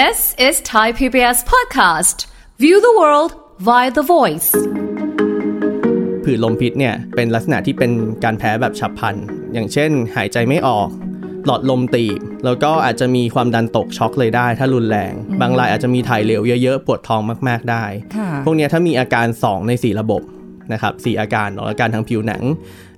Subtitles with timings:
[0.00, 2.26] This is Thai PBS podcast.
[2.62, 3.30] View the world
[3.68, 4.50] via the voice.
[6.24, 7.90] ผื่นลมพิษเนี่ยเป็นลักษณะที่เป็น
[8.24, 9.16] การแพ้แบบฉับพลัน
[9.52, 10.88] อย่างเช่น หายใจไม่ออก
[11.46, 17.84] หลอดลมตีบ แล้วก็อาจจะมีความดันตกช็อกเลยได้ ถ้ารุนแรง บางรายอาจจะมีถ่ายเหลวเยอะๆ ปวดท้องมากๆได้
[18.16, 20.22] ค่ะพวกเนี้ยถ้ามีอาการ 2 ใน 4 ระบบ
[20.72, 22.42] นะครับสอาการเนอะอาการทางผิวหนัง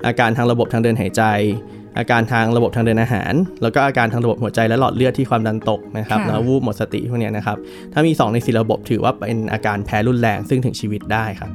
[0.07, 1.23] อาการทางระบบทางเดินหายใจ
[1.99, 7.57] อาการทางระบบทางเดินอาหาร แล้วก็อาการทางระบบหัวใจและหลอดเลือดที่ความดันตกนะครับค่ะแล้ววูบหมดสติพวกเนี้ยนะครับ
[7.93, 11.51] ถ้ามี 2 ใน4ระบบถือว่าเป็นอาการแพ้รุนแรงซึ่งถึงชีวิตได้ครับ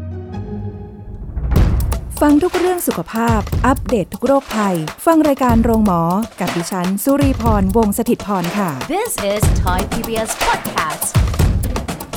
[2.22, 4.76] ฟังทุกเรื่องสุขภาพ อัปเดตททุกโรคภัย
[5.06, 6.02] ฟังรายการโรงหมอ
[6.40, 11.41] กับดิฉัน สุรีพร วงศิตพรค่ะ This is Thai PBS podcast.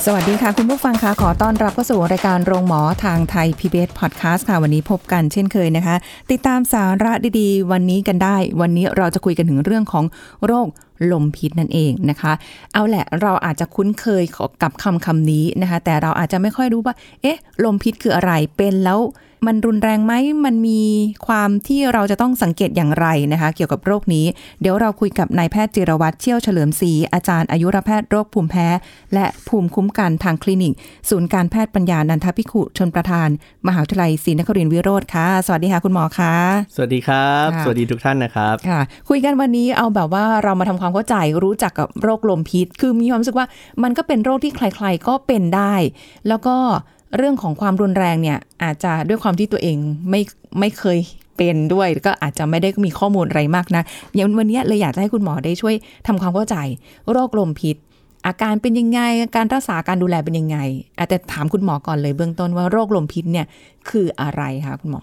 [0.07, 5.97] สวัสดีค่ะ คุณผู้ฟังคะขอต้อนรับเข้าสู่รายการโรงหมอทางไทย PBS Podcast ค่ะ วันนี้พบกันเช่นเคยนะคะ
[6.31, 10.05] ติดตามสาระดีๆ วันนี้กันได้ วันนี้เราจะคุยกันถึงเรื่องของ
[10.47, 10.67] โรค
[11.13, 12.33] ลมพิษนั่นเองนะคะ
[12.73, 14.25] เอาแหละเราอาจจะคุ้นเคย
[14.63, 19.01] กับคำคำนี้นะคะ แต่เราอาจจะไม่ค่อยรู้ว่า เอ๊ะ ลมพิษคืออะไรเป็นแล้ว
[19.47, 20.13] มันรุนแรงไหม
[20.45, 20.83] มันมี
[21.27, 24.27] ความที่เราจะต้องสังเกตอย่างไรนะคะ เกี่ยวกับโรคนี้
[24.61, 28.69] เดี๋ยวเราคุยกับนายแพทย์จิรวัตรเชี่ยวเฉลิมศรีอาจารย์อายุรแพทย์โรคภูมิแพ้
[29.15, 30.73] และภูมิคุ้มกันทางคลินิก
[31.11, 33.29] ศูนย์การแพทย์ปัญญานันทพิขุชนประธาน
[33.67, 36.35] มหาวิทยาลัยศรีนครินทร์วิโรธค่ะ สวัสดีค่ะคุณหมอคะ
[36.75, 43.47] สวัสดีครับค่ะสวัสดีทุกท่านนะครับค่ะ คุยกันวันนี้เอาแบบว่าเรามาทำความเข้าใจรู้จักกับโรคลมพิษ คือมีความรู้สึกว่า
[43.83, 45.75] มันก็เป็นโรคที่ใคร ๆ ก็เป็นได้
[46.29, 46.57] แล้วก็
[47.17, 49.77] เรื่องของความรุนแรงเนี่ยอาจจะด้วยความที่ตัวเอง
[50.11, 50.21] ไม่
[50.61, 50.99] ไม่เคย
[51.37, 53.83] เป็นด้วยก็อาจจะไม่ได้มีข้อมูลอะไรมากนะ
[54.15, 55.75] อย่างวันนี้เลยอยากจะให้คุณหมอได้ช่วย
[56.07, 56.57] ทำความเข้าใจ
[57.13, 57.77] โรคลมพิษ
[58.27, 59.01] อาการเป็นยังไง
[59.37, 60.59] การรักษาการดูแลเป็นยังไง
[60.99, 63.47] อาจจะถามคุณหมอก่อนเลยเบื้องต้นว่าโรคลมพิษเนี่ย
[63.91, 65.03] คืออะไรคะคุณหมอ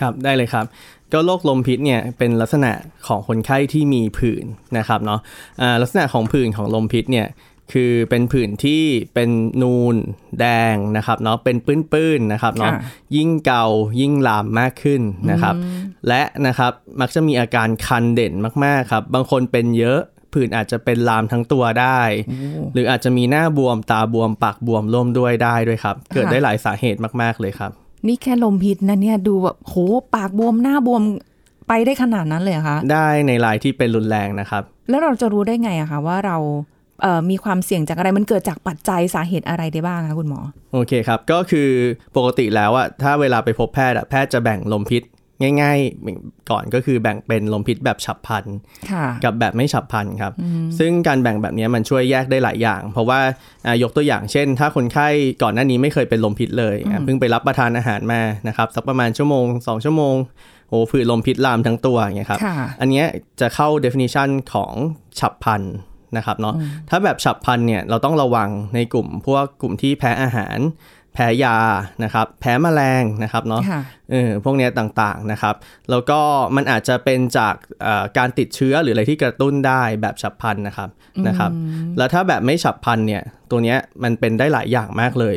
[0.00, 0.64] ครับได้เลยครับ
[1.12, 2.70] ก็โรคลมพิษเนี่ยเป็นลักษณะ
[3.06, 4.44] ของคนไข้ที่มีผื่น
[4.78, 5.20] นะครับเนาะ
[5.60, 7.26] อ่าลักษณะของผื่นของลมพิษเนี่ย
[7.72, 8.84] คือเป็นผื่นที่
[9.14, 9.30] เป็น
[9.62, 9.96] นูน
[10.40, 12.80] แดงนะครับเนาะเป็นปื้นๆนะครับเนาะค่ะ
[13.16, 13.64] ยิ่งเกา
[14.00, 15.54] ยิ่งลามมากขึ้นนะครับ
[16.08, 18.32] และนะครับมักจะมีอาการคันเด่น
[18.64, 20.00] มากๆครับ บางคนเป็นเยอะ
[20.32, 22.00] ผื่นอาจจะเป็นลามทั้งตัวได้
[22.72, 27.70] หรืออาจจะมีหน้าบวมตาบวมปากบวมร่วมด้วยได้ด้วยครับ เกิดได้หลายสาเหตุมากๆเลยครับ
[28.06, 29.74] นี่แค่ลมพิษนะเนี่ยดูแบบโห
[30.14, 31.02] ปากบวมหน้าบวม
[31.68, 36.71] ไปได้ขนาดนั้นเลยเหรอคะได้ในรายที่เป็นรุนแรงนะครับ แล้วเราจะรู้ได้ไงอะคะว่าเราเอ่อ
[37.30, 40.40] มีความเสี่ยงจากอะไรมันเกิดจากปัจจัยสาเหตุอะไรได้บ้างคะคุณหมอ
[40.72, 41.68] โอเคครับ ก็คือ
[42.16, 45.04] ปกติแล้วอะถ้าเวลาไปพบแพทย์อะแพทย์จะแบ่งลมพิษ
[45.62, 48.44] ง่ายๆ ก่อนก็คือแบ่งเป็นลมพิษแบบฉับพลัน
[48.90, 50.32] ค่ะกับแบบไม่ฉับพลันครับ
[50.78, 53.20] ซึ่งการแบ่งแบบนี้มันช่วยแยกได้หลายอย่าง เพราะว่า
[53.66, 55.08] อ่ายกตัวอย่างเช่น ถ้าคนไข้
[55.42, 60.16] ก่อนหน้านี้ไม่เคยเป็นลมพิษเลยอะเพิ่งไปรับประทานอาหารมานะครับสักประมาณชั่วโมง 2 ชั่วโมง
[60.68, 63.06] โอ้ผื่นลมพิษลามทั้งตัวอย่างเงี้ยครับค่ะอันเนี้ย
[63.40, 64.72] จะเข้า definition ของ
[65.18, 65.62] ฉับพลัน
[66.16, 66.54] นะครับเนาะ
[66.90, 70.58] ถ้าแบบฉับพลันเนี่ยเราต้องระวังในกลุ่มพวกกลุ่มที่แพ้อาหาร
[71.14, 71.58] แพ้ยา
[72.04, 75.54] นะครับ แพ้แมลงนะครับเนาะค่ะเออพวกเนี้ยต่างๆนะครับ
[75.90, 76.20] แล้วก็
[76.56, 80.88] มันอาจจะเป็นจากเอ่อการติดเชื้อหรืออะไรที่กระตุ้นได้แบบฉับพลันนะครับ
[81.26, 81.50] นะครับ
[81.96, 85.36] แล้วถ้าแบบไม่ฉับพลันเนี่ยตัวเนี้ยมันเป็นได้หลายอย่างมากเลย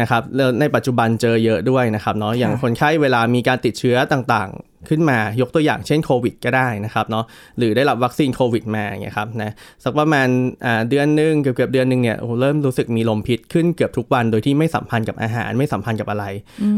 [0.00, 7.24] นะครับแล้วในปัจจุบันเจอเยอะด้วยนะครับเนาะอย่างค่ะคนไข้เวลามีการติดเชื้อต่างๆ ขึ้นมายกตัวอย่างเช่นโควิดก็ได้นะครับเนาะ
[7.58, 9.50] หรือได้รับวัคซีนโควิดมาอย่างเงี้ยครับนะ
[9.84, 10.28] สักประมาณ
[10.64, 16.24] อ่าเดือนหนึงเกือบเกือบๆเดือนหนึงเนี่ยโอ้โหเริ่มรู้สึกมีลมพิษขึ้นเกือบทุกวันโดยที่ไม่สัมพันธ์กับอาหารไม่สัมพันธ์กับอะไร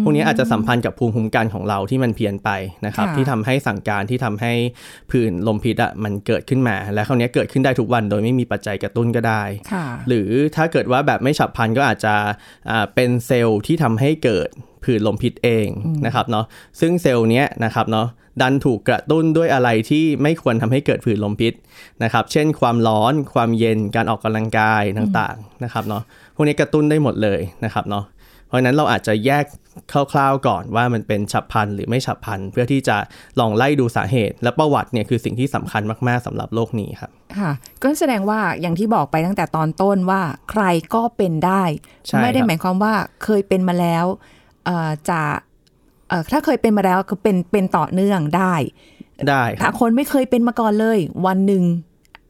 [0.03, 2.51] พวกนี้อาจจะสัมพันธ์กับภูมิคุ้มกันของเราที่มันเพี้ยนไป
[2.87, 4.53] นะครับค่ะที่ทำให้สั่งการที่ทำให้
[5.11, 9.43] ผื่นลมพิษอะมันเกิดขึ้นมา และคราวนี้เกิดขึ้นได้ทุกวันโดยไม่มีปัจจัยกระตุ้นก็ได้
[9.73, 12.15] ค่ะหรือถ้าเกิดว่าแบบไม่ฉับพลันก็อาจจะ
[12.71, 14.51] อ่าเป็นเซลล์ที่ทำให้เกิด
[14.87, 15.69] ผื่นลมพิษเอง
[16.07, 16.45] นะครับเนาะ
[16.81, 18.07] ซึ่งเซลล์เนี้ยนะครับเนาะ
[18.43, 21.53] ดันถูกกระตุ้นด้วยอะไรที่ไม่ควรทำให้เกิดผื่นลมพิษ
[22.03, 26.03] นะครับ เช่น ความร้อน ความเย็นการออกกำลังกายต่างๆนะครับเนาะ
[26.35, 28.05] พวกนี้กระตุ้นได้หมดเลยนะครับเนาะ
[28.47, 29.45] เพราะฉะนั้นเราอาจจะแยก
[30.13, 32.97] คร่าวๆก่อนว่ามันเป็นฉับพลันหรือไม่ฉับพลันเพื่อที่จะ
[33.41, 37.51] ลองไล่ดูสาเหตุ และประวัติเนี่ยคือสิ่งที่สำคัญมากๆสำหรับโรคนี้ครับค่ะ
[37.83, 41.63] ก็แสดงว่าอย่างที่บอกไปตั้งแต่ตอนต้นว่าใครก็เป็นได้
[42.07, 42.95] ใช่ไม่ได้ครับหมายความว่า
[43.25, 44.46] เคยเป็นมาแล้วเอ่อ
[45.09, 45.21] จะ
[46.09, 48.55] เอ่อถ้าเคยเป็นมาแล้วคือเป็นเป็นต่อเนื่องได้
[49.29, 51.65] ได้คถ้ารับคนไม่เคยเป็นมาก่อนเลย วันหนึ่ง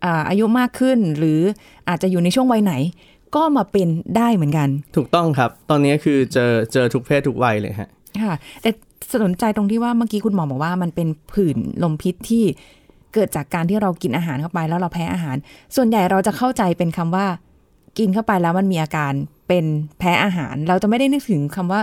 [0.05, 1.41] อ่าอายุมากขึ้น หรือ
[1.88, 2.73] อาจจะอยู่ในช่วงวัยไหน
[3.37, 7.88] ก็มาเป็นได้เหมือนกัน ถูกต้องครับ ตอนนี้คือเจอเจอทุกเพศทุกวัยเลยฮะ
[8.23, 8.71] ค่ะแต่
[9.23, 12.44] สนใจตรงที่ว่าเมื่อกี้คุณหมอบอกว่ามันเป็นผื่นลมพิษที่
[13.15, 15.37] เกิดจากการที่เรากินอาหารเข้าไปแล้วเราแพ้อาหาร
[15.77, 17.27] ส่วนใหญ่เราจะเข้าใจเป็นคำว่า
[17.99, 19.12] กินเข้าไปแล้วมันมีอาการ
[19.49, 19.65] เป็น
[19.99, 21.81] แพ้อาหาร เราจะไม่ได้นึกถึงคำว่า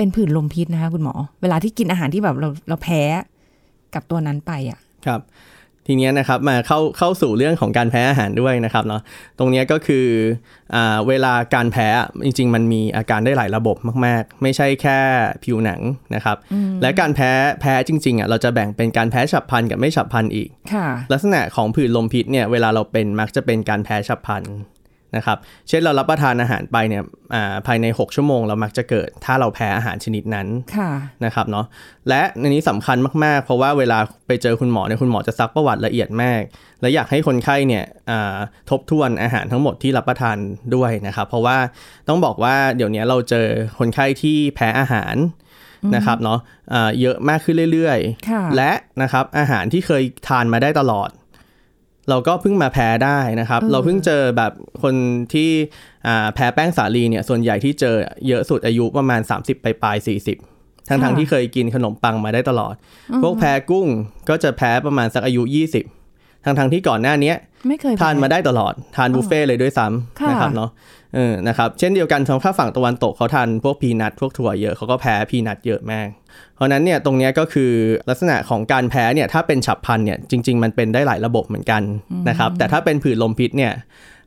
[0.00, 3.02] เป็นผื่นลมพิษนะคะคุณหมอ เวลาที่กินอาหารที่แบบเราเราแพ้
[3.94, 5.20] กับตัวนั้นไปอะ ครับ
[5.86, 9.02] ทีเนี้ยนะครับมาเข้าเข้าสู่เรื่องของการแพ้อาหารด้วยนะครับเนาะ
[9.38, 10.06] ตรงเนี้ยก็คือ
[10.74, 11.88] อ่าเวลาการแพ้
[12.24, 13.76] จริง ๆ มันมีอาการได้หลายระบบ
[14.06, 14.98] มาก ๆ ไม่ใช่แค่
[15.44, 15.80] ผิวหนัง
[16.14, 16.36] นะครับ
[16.82, 17.30] และการแพ้
[17.60, 24.42] แพ้จริงๆอะเราจะแบ่งเป็นการแพ้ฉับพลันกับไม่ฉับพลันอีกค่ะลักษณะของผื่นลมพิษเนี่ยเวลาเราเป็นมักจะเป็นการแพ้ฉับพลัน
[25.16, 27.02] นะครับ เช่นเรารับประทานอาหารไปเนี่ย
[27.34, 30.46] อ่าภายใน 6 ชั่วโมงเรามักจะเกิด ถ้าเราแพ้อาหารชนิดนั้น
[30.76, 30.90] ค่ะ
[31.24, 31.66] นะครับเนาะ
[32.08, 36.42] และในนี้สำคัญมากๆ เพราะว่าเวลาไปเจอคุณหมอเนี่ยคุณหมอจะซักประวัติละเอียดมาก
[36.80, 38.36] และอยากให้คนไข้เนี่ยอ่า
[38.70, 40.36] ทบทวนอาหารทั้งหมดที่รับประทาน
[40.74, 41.58] ด้วยนะครับ เพราะว่า
[42.08, 43.46] ต้องบอกว่าเดี๋ยวนี้เราเจอ
[43.78, 45.16] คนไข้ที่แพ้อาหาร
[45.96, 46.38] นะครับเนาะ
[46.72, 47.98] อ่าเยอะมากขึ้นเรื่อย
[48.30, 48.72] ค่ะๆและ
[49.02, 51.10] นะครับอาหารที่เคยทานมาได้ตลอด
[52.08, 54.52] เราก็เพิ่งมาแพ้ได้นะครับ เราเพิ่งเจอแบบ
[54.82, 54.94] คน
[55.34, 55.50] ที่
[56.06, 57.96] อ่าแพ้แป้งสาลีเนี่ยส่วนใหญ่ที่เจอ
[58.28, 60.06] เยอะสุดอายุประมาณ 30 ไปปลายๆ
[60.46, 62.74] 40 ทั้งทงๆที่เคยกินขนมปังมาได้ตลอด
[63.22, 63.86] พวกแพ้กุ้ง
[64.28, 65.42] ก็จะแพ้ประมาณสักอายุ
[65.94, 67.36] 20 ทั้งทงๆที่ก่อนหน้าเนี้ย
[67.68, 69.86] ไม่เคยทานมาได้ตลอดทานบุฟเฟ่ต์เลยด้วยซ้
[70.20, 70.70] ค่ะำนะครับเนาะ
[71.14, 76.08] เออนะครับเช่นเดียวกันทางฝั่งตะวันตกเขาทานพวกพีนัทพวกถั่วเยอะเขาก็แพ้พีนัทเยอะมาก
[76.54, 77.72] เพราะฉะนั้นเนี่ยตรงเนี้ยก็คือ
[78.08, 81.82] ลักษณะของการแพ้เนี่ยถ้าเป็นฉับพลันเนี่ยจริง ๆ มันเป็นได้หลายระบบเหมือนกัน
[82.28, 83.72] นะครับแต่ถ้าเป็นผื่นลมพิษเนี่ย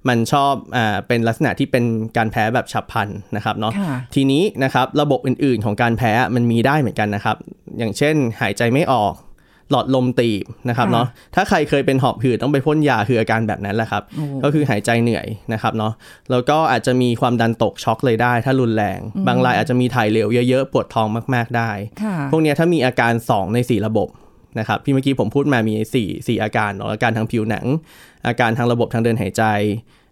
[0.09, 1.83] มันชอบอ่าเป็นลักษณะที่เป็น
[2.18, 7.38] การแพ้แบบฉับพลันนะครับเนาะค่ะทีนี้นะครับระบบอื่นๆของการแพ้มันมีได้เหมือนกันนะครับ
[7.77, 9.13] อย่างเช่นหายใจไม่ออก
[9.71, 15.94] หลอดลมตีบนะครับค่ะเนาะถ้าใครเคยเป็นหอบหืดต้องไปพ่นยาคืออาการแบบนั้นแหละครับโอ้ก็คือหายใจเหนื่อยนะครับเนาะ
[16.31, 21.71] แล้วก็อาจจะมีความดันตกช็อกเลยได้ ถ้ารุนแรง บางรายอาจจะมีถ่ายเหลวเยอะๆปวดท้องมาก ๆได้
[22.04, 24.07] ค่ะพวกเนี้ยถ้ามีอาการ 2 ใน 4 ระบบ
[24.60, 25.74] นะครับที่เมื่อกี้ผมพูดมามี
[26.06, 27.65] 4 4อาการเนาะอาการทางผิวหนัง
[28.27, 29.44] อาการทางระบบทางเดินหายใจ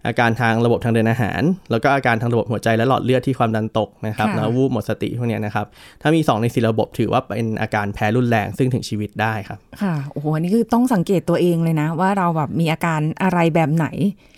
[0.07, 5.65] อาการทางระบบทางเดินอาหาร แล้วก็อาการทางระบบหัวใจและหลอดเลือดที่ความดันตกนะครับค่ะแล้ววูบหมดสติพวกเนี้ยนะครับ
[6.01, 13.87] ถ้ามี 2 ใน4ระบบถือว่าเป็นอาการแพ้รุนแรงซึ่งถึงชีวิตได้ครับ ค่ะ โอ้โหอันนี้คือต้องสังเกตตัวเองเลยนะ ว่าเราแบบมีอาการอะไรแบบไหน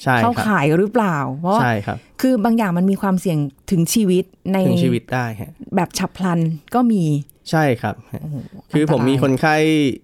[0.03, 3.37] ใช่เข้าครับข่ายหรือเปล่า เพราะว่าใช่ครับ คือบางอย่างมันมีความเสี่ยง
[3.71, 6.39] ถึงชีวิตในถึงชีวิตได้ฮะแบบฉับพลัน
[6.75, 7.03] ก็มี
[7.51, 8.35] ใช่ครับโอ้โห
[8.71, 9.55] คือผมมีอัตรายคนไข้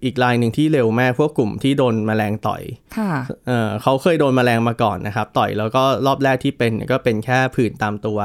[0.04, 2.62] อีกรายหนึ่งที่เร็วมากพวกกลุ่มที่โดนแมลงต่อย
[2.96, 3.12] ค่ะ
[3.46, 8.18] เออเขาเคยโดนแมลงมาก่อนนะครับ ต่อยแล้วก็รอบแรกที่เป็นเนี่ยก็เป็นแค่ผื่นตามตัว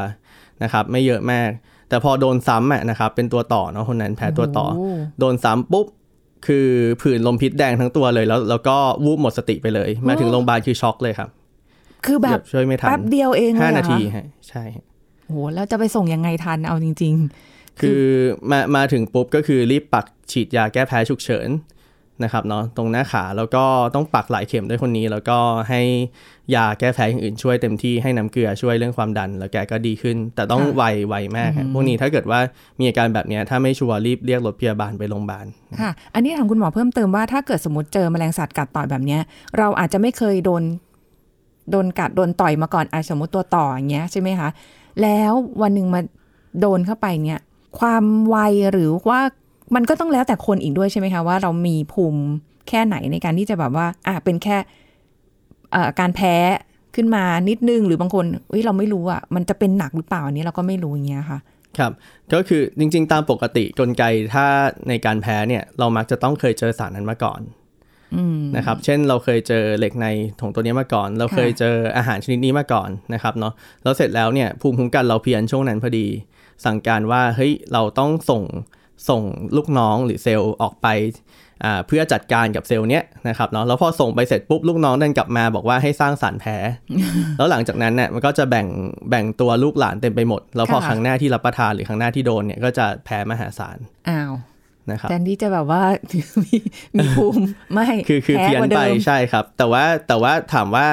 [0.64, 1.50] นะครับ ไม่เยอะมาก
[1.90, 4.90] แต่พอโดนซ้ำอะนะครับ เป็นตัวต่อเนาะคนนั้นแพ้ตัวต่อโอ้
[5.20, 5.88] โดนซ้ำปุ๊บ
[6.48, 6.68] คือ
[7.02, 11.30] ผื่นลมพิษแดงทั้งตัวเลยแล้วแล้วก็วูบหมดสติไปเลย มาถึงโรงพยาบาลคือช็อกเลยครับ
[12.06, 14.84] คือแบเกืบอบช่วยไม่ทันแป๊บเดียวเองเลยห้าเหรอนาทีคะฮะใช่ฮะ
[15.26, 17.16] โอ้โหแล้วจะไปส่งยังไงทันเอาจริง
[17.82, 18.04] คือ
[18.52, 21.50] มามาถึงปุ๊บก็คือรีบปักฉีดยาแก้แพ้ฉุกเฉิน
[22.24, 23.64] นะครับเนาะตรงหน้าขาแล้วก็
[23.96, 25.38] ต้องปักหลายเข็มด้วยคนนี้ แล้วก็
[25.70, 25.82] ให้
[26.56, 32.40] ยาแก้แพ้อย่างอื่นช่วยเต็มที่ให้น้ำเกลือช่วยเรื่องความดัน แล้วแกก็ดีขึ้น แต่ต้องค่ะไวไวมากฮะพวกนี้ถ้าเกิดว่า
[32.80, 39.22] มีอาการแบบเนี้ยถ้าไม่ชัวร์รีบเรียกรถพยาบาลไปโรงพยาบาลๆค่ะ อันนี้ถามคุณหมอเพิ่มเติมว่าถ้าเกิดสมมติเจอแมลงสัตว์กัดต่อยแบบเนี้ย
[39.58, 40.64] เราอาจจะไม่เคยโดน
[41.72, 44.50] โดนกัดโดนต่อยมาก่อนอะสมมติตัวต่ออย่างเงี้ยใช่ไหมคะ
[45.02, 45.32] แล้ว
[45.62, 46.02] วันหนึ่งมา
[46.62, 47.42] โดนเข้าไปเนี่ย
[47.80, 48.38] ความไว
[48.72, 49.20] หรือว่า
[49.76, 52.22] มันก็ต้องแล้วแต่คนอีกด้วยใช่ไหมคะว่าเรามีภูมิ
[52.70, 54.58] แค่ไหนในการที่จะแบบว่าอะเป็นแค่
[56.00, 56.36] การแพ้
[56.96, 61.40] ขึ้นมานิดนึงหรือบางคนเอ้ยเราไม่รู้อะมันจะเป็นหนักหรือเปล่าอันนี้เราก็ไม่รู้อย่างเงี้ยค่ะ
[61.78, 61.92] ครับ
[62.34, 64.04] ก็คือจริงๆ ตามปกติกลไก
[64.34, 64.46] ถ้า
[64.90, 67.42] ในการแพ้เนี่ยเรามักจะต้องเคยเจอสารนั้นมาก่อน
[68.56, 70.08] นะครับเช่นเราเคยเจอเหล็กใน
[70.42, 73.54] ของตัวนี้มาก่อน เราเคยเจออาหารชนิดนี้มาก่อนนะครับเนาะ
[73.84, 76.08] แล้วเสร็จแล้วเนี่ยภูมิคุ้มกันเราเพี้ยนช่วงนั้นพอดี
[76.66, 78.44] สั่งการว่าเฮ้ยเราต้องส่ง
[79.10, 79.22] ส่ง
[79.56, 80.88] ลูกน้องหรือเซลล์ออกไป
[81.64, 86.58] อ่าเพื่อจัดการกับเซลล์เนี้ยนะครับเนาะแล้วพอส่งไปเสร็จปุ๊บลูกน้องเดินกลับมาบอกว่าให้สร้างสารแพ้
[87.38, 88.68] แล้วหลังจากนั้นเนี่ยมันก็จะแบ่ง
[89.10, 93.78] แบ่งตัวลูกหลานเต็มไปหมด แล้วพอค่ะครั้งหน้าที่รับประทานหรือครั้งหน้าที่โดนเนี่ยก็จะแพ้มหาศาล
[94.10, 94.32] อ้าว
[94.92, 95.82] นะครับแทนที่จะแบบว่า
[96.44, 96.56] มี
[96.96, 100.88] มีภูมิไม่คือคือแพ้เพี้ยนกว่าไปดิมใช่ครับ แต่ว่าแต่ว่าถามว่า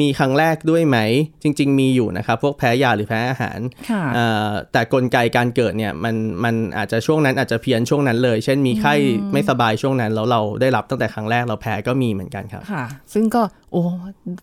[0.00, 0.98] มีครั้งแรกด้วยไหม
[1.42, 3.58] จริง ๆ มีอยู่นะครับ พวกแพ้ยาหรือแพ้อาหาร
[3.90, 6.14] ค่ะเอ่อแต่กลไกการเกิดเนี่ยมัน
[6.44, 8.94] มันอาจจะช่วงนั้นอาจจะเพี้ยนช่วงนั้นเลย เช่นมีไข้
[9.32, 13.82] ไม่สบายช่วงนั้น แล้วเราได้รับตั้งแต่ครั้งแรกเราแพ้ก็มีเหมือนกันครับค่ะ ซึ่งก็โอ้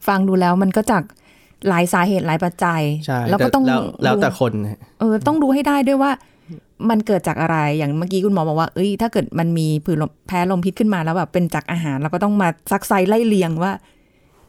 [0.07, 1.03] ฟังดูแล้วมันก็จาก
[1.69, 6.11] หลายสาเหตุหลายปัจจัยใช่แล้วก็ต้องแล้วแล้วแต่ดูคนนะเออต้องดูให้ได้ด้วยว่า
[6.89, 13.71] มันเกิดจากอะไรอย่างเมื่อกี้คุณหมอบอกว่าเอ้ยถ้าเกิดมันมีผื่นลมแพ้ลมพิษขึ้นมาแล้วแบบเป็นจากอาหารเราก็ต้องมาซักไซไล่เลียงว่า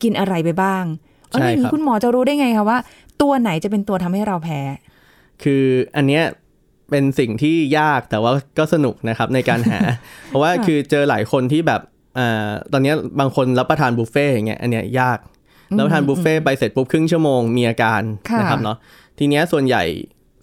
[0.03, 0.85] กินอะไรไปบ้าง
[1.31, 2.79] เอออย่างนี้คุณหมอจะรู้ได้ไงคะว่า
[3.23, 4.61] ตัวไหนจะเป็นตัวทำให้เราแพ้
[5.43, 5.65] คือ
[5.97, 6.23] อันเนี้ย
[6.91, 9.79] เป็นสิ่งที่ยากแต่ว่าก็สนุกนะครับในการหา
[10.27, 11.81] เพราะว่าคือเจอหลายคนที่แบบ
[12.19, 15.19] อ่าตอนเนี้ยบางคนรับประทานบุฟเฟ่ต์อย่างเงี้ยอันเนี้ยยาก
[15.77, 18.77] แล้วทานบุฟเฟ่ต์ไปเสร็จปุ๊บครึ่งชั่วโมงมีอาการค่ะนะครับเนาะ
[19.19, 19.83] ทีเนี้ยส่วนใหญ่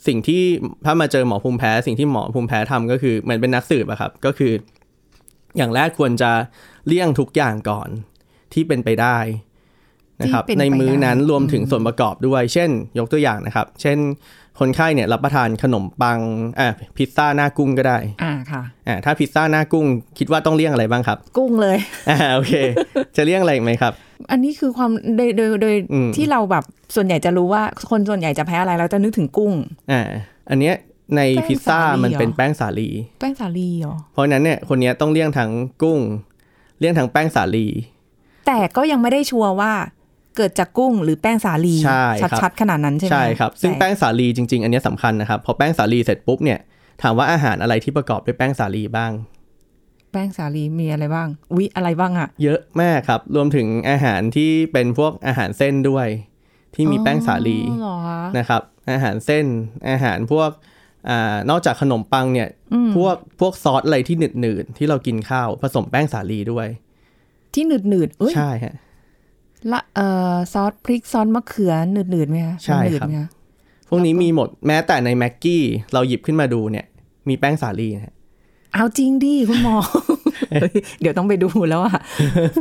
[0.08, 0.44] สิ่งที่
[0.86, 4.54] ถ้ามาเจอหมอภูมิแพ้ สิ่งที่หมอภูมิแพ้ทำก็คือเหมือนเป็นนักสืบอะครับ ก็คือ
[5.58, 6.32] อย่างแรกควรจะ
[6.88, 7.90] เลี่ยงทุกอย่างก่อน
[8.54, 9.18] ที่เป็นไปได้
[10.22, 13.98] นะครับที่เป็นไปในมื้อนั้นได้รวมถึงส่วนประกอบด้วย เช่น ยกตัวอย่างนะครับ เช่น
[14.60, 16.20] คนไข้เนี่ยรับประทานขนมปัง
[16.60, 19.86] อะพิซซ่าหน้ากุ้งก็ได้ อ่าค่ะอ่าถ้าพิซซ่าหน้ากุ้ง
[20.18, 21.78] คิดว่าต้องเลี่ยงอะไรบ้างครับ กุ้งเลย
[22.10, 22.54] อ่าโอเค
[23.16, 23.94] จะเลี่ยงอะไรอีกไหมครับ
[24.32, 26.64] อันนี้คือความโดยโดยโดยอืมที่เราแบบ
[26.96, 29.54] ส่วนใหญ่จะรู้ว่าคนส่วนใหญ่จะแพ้อะไรเราจะนึกถึงกุ้ง
[29.92, 30.04] อ่า
[30.50, 30.76] อันเนี้ย
[31.16, 32.90] ในแป้งพิซซ่าสาลีมันเป็นเหรอแป้งสาลี
[33.20, 35.52] แป้งสาลีเหรอเพราะฉะนั้นเนี่ยคนเนี้ยต้องเลี่ยงทั้ง
[35.82, 36.00] กุ้ง
[36.80, 37.68] เลี่ยงทั้งแป้งสาลี
[38.48, 39.72] แต่ก็ยังไม่ได้ชัวร์ว่า
[40.38, 46.60] เกิดจากกุ้งหรือแป้งสาลีใช่ครับชัดๆขนาดนั้นใช่ไหมใช่ครับ ซึ่งต่แป้งสาลีจริง ๆ อันเนี้ยสำคัญนะครับพอแป้งสาลีเสร็จปุ๊บเนี่ย
[47.02, 49.12] ถามว่าอาหารอะไรที่ประกอบด้วยแป้งสาลีบ้าง
[50.14, 51.28] แป้งสาลีมีอะไรบ้าง
[51.58, 56.08] วิอะไรบ้างอะเยอะมากครับ รวมถึงอาหารที่เป็นพวกอาหารเส้นด้วย
[56.76, 59.46] ที่มีแป้งสาลีอ๋อเหรอคะนะครับ อาหารเส้น
[59.90, 60.50] อาหารพวก
[61.10, 62.50] อ่านอกจากขนมปังเนี่ย
[62.96, 66.68] พวกพวกซอสอะไรที่หนืดๆที่เรากินข้าวผสมแป้งสาลีด้วย
[67.54, 68.76] ที่หนืดหนืดๆเอ้ยใช่ฮะ
[69.72, 73.30] ละเอ่อซอสพริกซอสมะเขือหนืดหนืดๆไหมคะใช่หนืดครับไหมะ
[73.90, 76.86] พวกนี้มีหมดแม้แต่ในแม็กกี้เราหยิบขึ้นมาดูเนี่ย
[77.30, 78.13] มีแป้งสาลีนะฮะ
[78.74, 79.76] เอาจริงดิคุณหมอ
[80.52, 82.00] เฮ้ยเดี๋ยวต้องไปดูแล้วอะ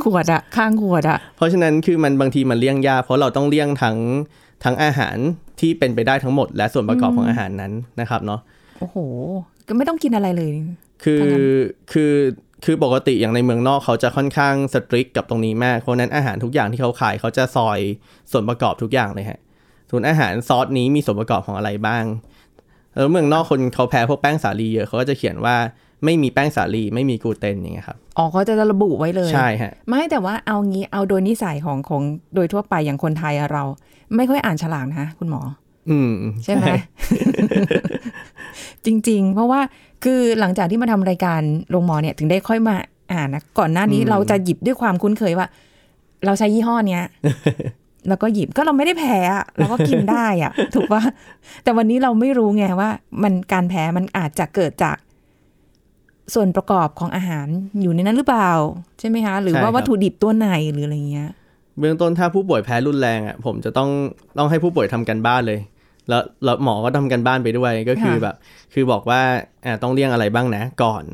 [0.04, 3.97] ขวดอะข้างขวดอะเพราะฉะนั้นคือมันบางทีมันเลี่ยงยากเพราะเราต้องเลี่ยงทั้ง
[4.64, 5.16] ทั้งอาหาร
[5.61, 8.40] ที่เป็นไปได้ทั้งหมด และส่วนประกอบของอาหารนั้นนะครับเนาะ
[8.78, 8.97] โอ้โห
[9.69, 10.50] ก็ไม่ต้องกินอะไรเลย
[11.04, 11.47] คือถ้างั้น
[11.92, 12.12] คือ
[12.64, 17.78] คือปกติอย่างในเมืองนอกเขาจะค่อนข้างสตริกกับตรงนี้มาก เพราะฉะนั้นอาหารทุกอย่างที่เขาขายเขาจะซอย
[18.33, 19.38] ส่วนประกอบทุกอย่างเลยฮะ
[19.90, 22.04] ส่วนอาหารซอสนี้มีส่วนประกอบของอะไรบ้าง
[22.95, 25.57] แล้วเมืองนอกคนเขาแพ้พวกแป้งสาลีเยอะเขาก็จะเขียนว่า
[26.04, 32.02] ไม่มีแป้งสาลีไม่มีกลูเตนอย่างเงี้ยครับอ๋อเขาจะระบุไว้เลยใช่ฮะไม่แต่ว่าเอางี้เอาโดยนิสัยของของ
[32.35, 33.64] โดยทั่วไปอย่างคนไทยอะเรา
[34.16, 35.42] ไม่ค่อยอ่านฉลากนะคุณหมอ
[35.90, 36.12] อืม
[36.44, 36.64] ใช่ไหม
[38.87, 39.61] จริง ๆ เพราะว่า
[40.04, 41.40] คือหลังจากที่มาทำรายการ
[41.71, 42.76] โรงหมอเนี่ยถึงได้ค่อยมา
[43.12, 45.47] อ่านนะก่อนหน้านี้เราจะหยิบด้วยความคุ้นเคยว่า
[46.25, 47.02] เราใช้ยี่ห้อเนี้ย
[48.09, 51.02] แล้วก็หยิบก็เราไม่ได้แพ้อะเราก็กินได้อะถูกปะ
[51.62, 52.90] แต่วันนี้เราไม่รู้ไงว่า
[53.23, 54.97] มันการแพ้มันอาจจะเกิดจาก
[56.34, 57.46] ส่วนประกอบของอาหาร
[57.80, 58.50] อยู่ในนั้นหรือเปล่า
[58.98, 61.30] ใช่ไหมคะ หรือว่าวัตถุดิบตัวไหนหรืออะไรเงี้ย
[61.78, 63.90] เบื้องต้นถ้าผู้ป่วยแพ้รุนแรงอะผมจะต้อง
[64.38, 65.60] ต้องให้ผู้ป่วยทำการบ้านเลย
[66.08, 68.36] แล้วแล้วหมอก็ทำการบ้านไปด้วยก็คือค่ะแบบ
[68.74, 69.20] คือบอกว่า
[69.64, 71.04] อ่าต้องเลี่ยงอะไรบ้างนะ ก่อน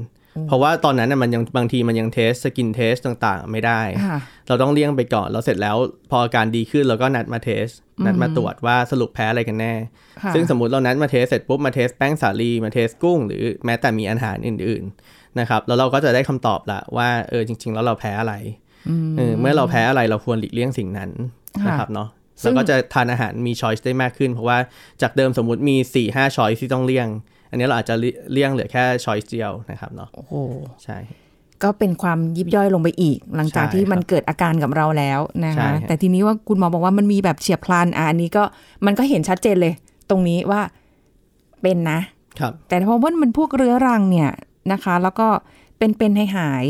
[0.46, 4.18] เพราะว่าตอนนั้นน่ะมันยังบางทีมันยัง test skin test ต่างๆ ไม่ได้ค่ะ
[4.48, 5.76] เราต้องเลี่ยงไปก่อนแล้วเสร็จแล้ว
[6.10, 7.66] พออาการดีขึ้นเราก็นัดมา test
[8.06, 9.74] นัดมาตรวจว่าสรุปแพ้อะไรกันแน่
[10.22, 18.34] ค่ะซึ่งสมมติเรานัดมา test เสร็จปุ๊บมา test แป้งสาลีมา test กุ้ง หรือแม้แต่มีอาหารอื่นๆนะครับแล้วเราก็จะได้คำตอบละว่าเออจริง ๆ แล้วเราแพ้อะไร
[19.16, 21.10] เออเมื่อเราแพ้อะไรเราควรหลีกเลี่ยงสิ่งนั้น
[21.62, 22.08] ค่ะนะครับเนาะ
[22.42, 24.58] ซึ่เรางก็จะทานอาหารมีช้อยส์ได้มากขึ้น เพราะว่า
[25.02, 27.08] จากเดิมสมมุติมี4ี่ห้าช้อยส์ที่ต้องเลี่ยง
[27.50, 27.94] อันนี้เราอาจจะ
[28.32, 30.34] เลี่ยงเหลือแค่ช้อยส์เดียวนะครับเนาะโอ้โห
[30.84, 30.98] ใช่
[31.62, 38.42] ก็เป็นความยิบย่อยลงไปอีก หลังจากใช่ที่มันครับเกิดอาการกับเราแล้วนะใช่คะฮะแต่ทีนี้ว่าคุณหมอบอกว่ามันมีแบบเฉียบพลันอะอันนี้ก็
[38.86, 39.74] มันก็เห็นชัดเจนเลย
[40.10, 40.60] ตรงนี้ว่า
[41.62, 41.98] เป็นนะ
[42.40, 44.30] ครับ แต่พอว่ามันพวกเรื้อรังเนี่ย
[44.72, 45.26] นะคะ แล้วก็
[45.78, 46.64] เป็นเป็นให้หาย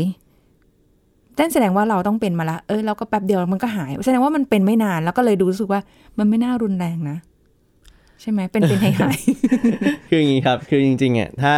[1.39, 5.81] นั่นแสดงว่าเราต้องเป็นมาละ เอ้ยเราก็แป๊บเดียวมันก็หาย แสดงว่ามันเป็นไม่นานแล้วก็เลยดูรู้สึกว่า
[6.17, 7.17] มันไม่น่ารุนแรงนะ
[8.21, 9.19] ใช่ไหมเป็นเป็นให้หาย
[10.09, 11.55] คืออย่างนี้ครับ คือจริงๆอะถ้า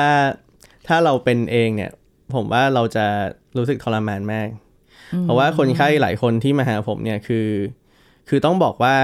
[0.88, 1.91] ถ้าเราเป็นเองเนี่ย
[2.36, 3.06] ผมว่าเราจะ
[3.58, 4.48] รู้สึกทรมานมาก
[5.22, 7.48] เพราะว่าคนไข้หลายคนที่มาหาผมเนี่ยคือ
[8.30, 8.96] คือต้องบอกว่า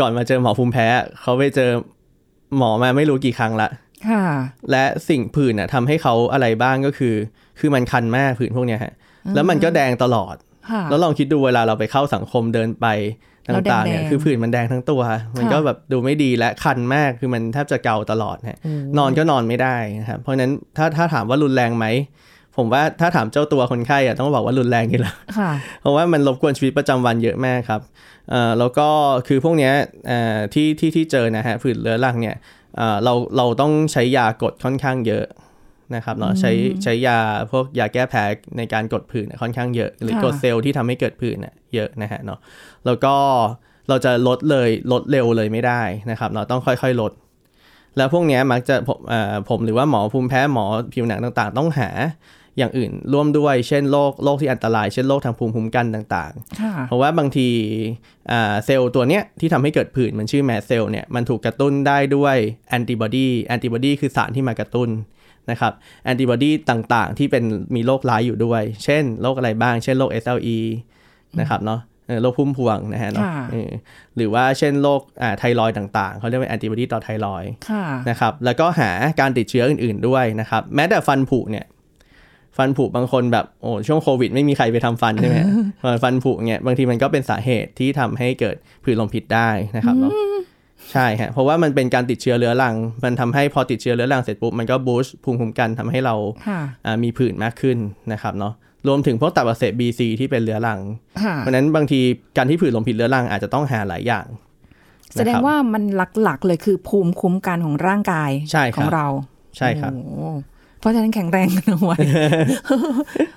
[0.00, 0.86] ก่อนมาเจอหมอภูมิแพ้
[1.20, 1.70] เขาไปเจอ
[2.56, 3.68] หมอมาไม่รู้กี่ครั้งละ
[4.08, 4.26] ค่ะ
[4.70, 7.14] และสิ่งผื่นน่ะทำให้เขาอะไรบ้างก็คือ
[7.58, 8.92] คือมันคันมากผื่นพวกเนี้ยฮะ
[9.34, 10.36] แล้วมันก็แดงตลอด
[10.70, 15.02] ค่ะแล้วลองคิดดูเวลาเราไปเข้าสังคมเดินไปแล้ว ต่างๆเนี่ยแดงๆคือผื่นมันแดงทั้งตัว
[15.36, 18.58] มันก็แบบดูไม่ดีและคันมากคือมันแทบจะเกาตลอดฮะ
[18.98, 21.86] นอนก็นอนไม่ได้นะครับเพราะฉะนั้นถ้าถ้าถามว่ารุนแรงไหม
[22.56, 27.80] ผมว่าถ้าถามเจ้าตัวคนไข้อะต้องบอกว่ารุนแรงอยู่แล้วค่ะเพราะว่ามันรบกวนชีวิตประจำวันเยอะมากครับ
[28.30, 28.88] เอ่อแล้วก็
[29.28, 29.72] คือพวกเนี้ย
[30.08, 32.36] เอ่อที่ที่ที่เจอนะฮะผื่นเรื้อรังเนี่ย
[32.76, 35.24] เอ่อเราเราต้องใช้ยากดค่อนข้างเยอะ
[35.96, 37.18] นะครับเนาะใช้ใช้ยา
[37.52, 38.24] พวกยาแก้แพ้
[38.58, 42.38] ในการกดผื่นเนี่ยค่อนข้างเยอะ หรือค่ะกดเซลล์ที่ทำให้เกิดผื่นเนี่ยเยอะนะฮะเนาะ
[42.86, 43.14] แล้วก็
[43.88, 47.12] เราจะลดเลยลดเร็วเลยไม่ได้นะครับเราต้องค่อยๆลด
[47.96, 51.90] แล้วพวกเนี้ยมักจะผมเอ่อผมหรือว่าหมอภูมิแพ้หมอผิวหนังต่างๆ ต้องหา
[52.58, 57.48] อย่างอื่นร่วมด้วยเช่นโรคโรคที่อันตราย เช่นโรคทางภูมิคุ้มกันต่างค่ะๆเพราะว่าบางที
[58.30, 62.36] อ่าเซลล์ตัวเนี้ยที่ทำให้เกิดผื่นมันชื่อ mast cell เนี่ยมันถูกกระตุ้นได้ด้วย
[62.68, 64.88] แอนติบอดีแอนติบอดีคือสารที่มากระตุ้น
[65.50, 65.72] นะครับ
[66.04, 67.44] แอนติบอดีต่างๆ ที่เป็น
[67.74, 70.58] มีโรคร้ายอยู่ด้วย เช่นโรคอะไรบ้าง เช่นโรค SLE
[71.40, 73.70] นะครับเนาะเออโรคพุ่มพวงนะฮะเนาะค่ะเออ
[74.16, 81.66] หรือว่าเช่นโรคอ่าไทรอยด์ต่างๆ เขาเรียกว่าแอนติบอดีต่อไทรอยด์ค่ะนะครับแล้วก็หาการติดเชื้ออื่นๆด้วยนะครับแม้แต่ฟันผุเนี่ย
[82.58, 85.38] ฟันผุบางคนแบบโอ้ช่วงโควิด ไม่มีใครไปทำฟันใช่ไหม
[85.82, 90.12] พอฟันผุเงี้ยบางทีมันก็เป็นสาเหตุที่ทำให้เกิดผื่นลมพิษได้นะครับเนาะ
[90.92, 92.74] ใช่ฮะเพราะว่ามันเป็นการติดเชื้อเรื้อรัง
[93.04, 96.14] มันทำให้พอติดเชื้อเรื้อรังเสร็จปุ๊บมันก็บูสต์ภูมิคุ้มกันทำให้เรา
[96.48, 97.78] ค่ะอ่ามีผื่นมากขึ้น
[98.12, 98.52] นะครับเนาะ
[98.88, 100.80] รวมถึงพวกตับอักเสบ BC ที่เป็นเรื้อรัง
[101.22, 102.00] ค่ะเพราะฉะนั้นบางที
[102.36, 104.26] การที่ผื่นลมพิษเรื้อรังอาจจะต้องหาหลายอย่าง
[105.14, 105.82] แสดงว่ามัน
[106.22, 109.06] หลักๆเลยคือภูมิคุ้มกันของร่างกายใช่ครับของเรา
[109.56, 110.24] ใช่ครับโอ้โห
[110.80, 111.98] เพราะฉะนั้นแข็งแรงกันเอาไว้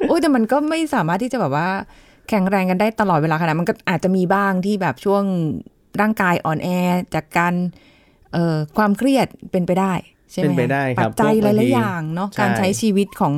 [0.07, 1.67] โอ้ยแต่มันก็ไม่สามารถที่จะแบบว่า
[2.29, 5.23] แข็งแรงกันได้ตลอดเวลาขนาดมันก็อาจจะมีบ้างที่แบบช่วง
[6.01, 6.67] ร่างกายอ่อนแอ
[7.15, 7.53] จากการ
[8.33, 9.93] เอ่อความเครียดเป็นไปได้
[10.31, 13.33] ใช่ไหมเป็นไปได้ครับปัจจัยพวกหบางทีลายๆอย่างเนาะใช่การใช้ชีวิตของ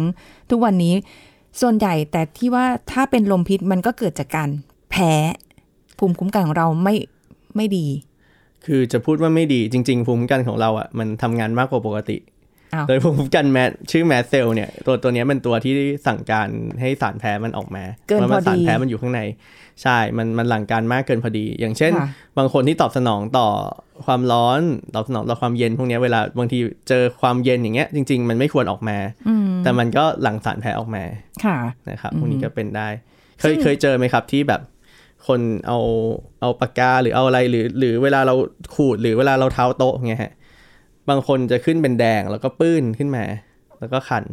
[0.49, 0.93] ทุกวันนี้
[1.61, 4.49] ส่วนใหญ่แต่ที่ว่าถ้าเป็นลมพิษมันก็เกิดจากการ
[4.91, 5.11] แพ้
[5.99, 6.95] ภูมิคุ้มกันของเราไม่
[7.55, 7.87] ไม่ดี
[8.65, 12.37] คือจะพูดว่าไม่ดีจริง ๆ ภูมิคุ้มกันของเราอะมันทำงานมากกว่าปกติอ้าว
[12.88, 15.74] โดยภูมิคุ้มกันแมสชื่อแมสเซลเนี่ยตัวตัวเนี้ยเป็นตัวที่
[16.07, 16.50] สั่งการ
[16.81, 19.21] ให้สารแพ้มันออกมาเกินว่าพมัอดีสารแพ้มันอยู่ข้างใน
[19.83, 22.07] ใช่ มันมันหลั่งการมากเกินพอดี อย่างเช่นค่ะ
[22.38, 23.47] บางคนที่ตอบสนองต่อ
[24.05, 24.62] ความร้อน
[24.95, 26.57] ตอบสนองต่อความเย็นพวกเนี้ยเวลาบางที
[26.89, 28.97] เจอความเย็นอย่างเงี้ยจริง ๆ มันไม่ควรออกมา
[29.27, 31.03] อืมแต่มันก็หลั่งสารแพ้ออกมา
[31.45, 31.57] ค่ะ
[31.89, 32.88] นะครับพวกนี้ก็เป็นได้
[33.39, 34.62] เคยเคยเจอไหมครับที่แบบ
[35.27, 35.79] คนเอา
[36.41, 38.36] เอาปากกาหรือเอาอะไรหรือ หรือเวลาเรา
[38.75, 40.33] ขูดหรือเวลาเราเท้าโต๊ะเงี้ยฮะ
[41.09, 43.23] บางคนจะขึ้นเป็นแดงแล้วก็ปื้นขึ้นมา
[43.79, 44.23] แล้วก็คัน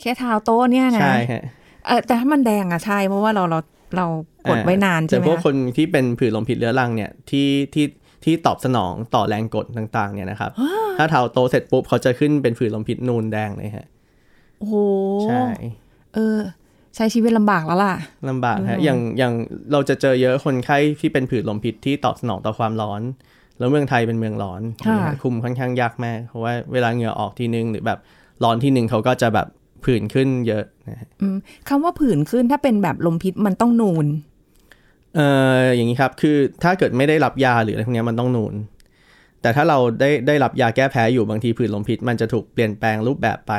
[0.00, 1.44] แค่เท้าโต๊ะเนี่ยนะใช่ฮะ
[1.86, 3.58] เออแต่ถ้ามันแดงอะใช่เพราะว่าเราเรา
[3.96, 4.06] เรา
[4.48, 7.86] กดไว้นานใช่แต่ไหมพวกคะคนที่เป็นผื่นลมพิษเรื้อรังเนี่ยที่ที่
[8.24, 10.50] ที่ตอบสนองต่อแรงกดต่าง ๆ เนี่ยนะครับ
[10.98, 13.88] ถ้าเท้าโตะเสร็จปุ๊บเขาจะขึ้นเป็นผื่นลมพิษนูนแดงเลยฮะ
[14.58, 14.74] โอ้โห
[15.24, 15.44] ใช่
[16.14, 16.38] เออ
[16.96, 17.94] ใช้ชีวิตลำบากแล้วล่ะ
[18.30, 19.32] ลำบากฮะอย่างอย่าง
[19.72, 23.02] เราจะเจอเยอะคนไข้ที่เป็นผื่นลมพิษที่ตอบสนองต่อความร้อน
[23.58, 27.98] แล้วเมืองไทยเป็นเมืองร้อนค่ะนะฮะคุมค่อนข้างยากมาก เพราะว่าเวลาเหงื่อออกทีนึงหรือแบบ
[28.44, 29.46] ร้อนทีนึงเขาก็จะแบบ
[29.84, 31.36] ผื่นขึ้นเยอะนะฮะอืม
[31.68, 34.06] คำว่าผื่นขึ้นถ้าเป็นแบบลมพิษมันต้องนูน
[35.14, 35.26] เอ่
[35.60, 38.54] ออย่างนี้ครับ คือถ้าเกิดไม่ได้รับยาหรืออะไรพวกเนี้ยมันต้องนูน
[39.42, 43.54] แต่ถ้าเราได้ได้รับยาแก้แพ้อยู่บางทีผื่นลมพิษ มันจะถูกเปลี่ยนแปลงรูปแบบไป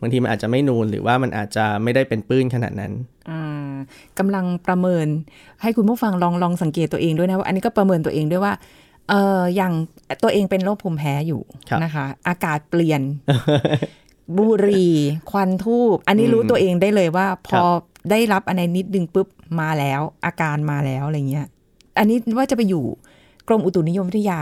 [0.00, 2.92] บางทีมันอาจจะไม่นูนหรือว่ามันอาจจะไม่ได้เป็นปื้นขนาดนั้น
[3.30, 3.74] อ่า
[4.18, 5.06] กำลังประเมิน
[5.62, 8.52] ให้คุณผู้ฟังลองลองสังเกตตัวเองด้วยนะว่าอันนี้ก็ประเมินตัวเองด้วยว่า
[9.10, 9.72] เอออย่าง
[10.22, 13.02] ตัวเองเป็นโรคภูมิแพ้อยู่ครับนะคะ อากาศเปลี่ยน
[14.38, 14.94] บุหรี่
[15.30, 17.62] ควันทูบอันนี้รู้ตัวเองได้เลยว่า พอ
[18.10, 19.28] ได้รับอะไรนิดดึงปุ๊บ
[19.60, 21.46] มาแล้ว อาการมาแล้วอะไรเงี้ย
[21.98, 22.84] อันนี้ว่าจะไปอยู่
[23.48, 24.40] กรมอุตุนิยมวิทยา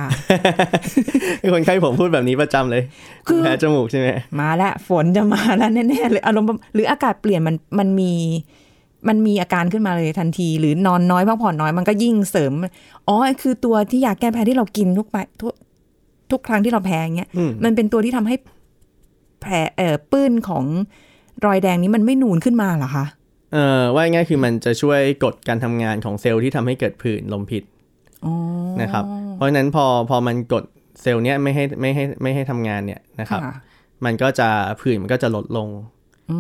[1.53, 2.83] คนไข้ผมพูดแบบนี้ประจำเลย
[3.27, 4.09] คือแพ้จมูกใช่ไหม
[4.40, 8.12] มาแล้วฝนจะมาแล้วแน่ๆเลยอารมณ์ประหรืออากาศเปลี่ยนมันมันมี
[9.09, 12.53] มันมีอาการขึ้นมาเลยทันที หรือนอนน้อยพักผ่อนน้อยมันก็ยิ่งเสริม
[13.09, 15.53] อ๋อคือตัวที่ยาแก้แพ้ที่เรากินทุกไปทุก
[16.31, 18.37] ทุกครั้งที่เราแพ้อย่างเงี้ยอืมมันเป็นตัวที่ทำให้
[19.41, 20.65] แผลเอ่อปื้นของ
[21.47, 23.05] รอยแดงนี้มันไม่นูนขึ้นมาเหรอคะ
[23.53, 27.62] เอ่อว่าง่ายๆคือมันจะช่วยกดการทำงานของเซลล์ที่ทำให้เกิดผื่นลมพิษ
[28.25, 28.35] อ๋อ
[28.83, 30.65] นะครับ เพราะฉะนั้นพอพอมันกด
[31.03, 33.55] เซลล์เนี้ยไม่ให้ไม่ให้ไม่ให้ทำงานเนี่ยนะครับค่ะ
[34.05, 34.49] มันก็จะ
[34.81, 35.69] ผื่นมันก็จะลดลง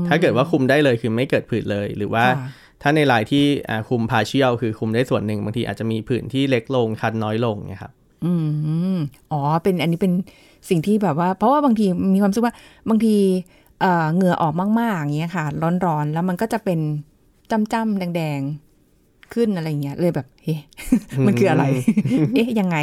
[0.08, 2.48] ถ้าเกิดว่าคุมได้เลยคือไม่เกิดผื่นเลย หรือว่าค่ะ
[2.82, 7.92] ถ้าในรายที่อ่าคุมพาเชียลคือคุมได้ส่วนหนึ่งบางทีอาจจะมีผื่นที่เล็กลงคันน้อยลงเนี่ยครับ
[8.24, 8.32] อื
[8.94, 8.96] ม
[9.32, 10.12] อ๋อเป็นอันนี้เป็น
[10.68, 12.54] สิ่งที่แบบว่า เพราะว่าบางทีมีความรู้สึกว่า
[12.88, 13.16] บางที
[13.80, 15.44] เอ่อเหงื่อออกมากๆอย่างเงี้ยค่ะ
[15.86, 16.78] ร้อนๆแล้วมันก็จะเป็น
[17.50, 20.56] จ้ำๆแดงๆ ขึ้นอะไรเงี้ยเลยแบบเฮ้
[21.26, 21.64] มันคืออะไร
[22.34, 22.76] เอ๊ะยังไง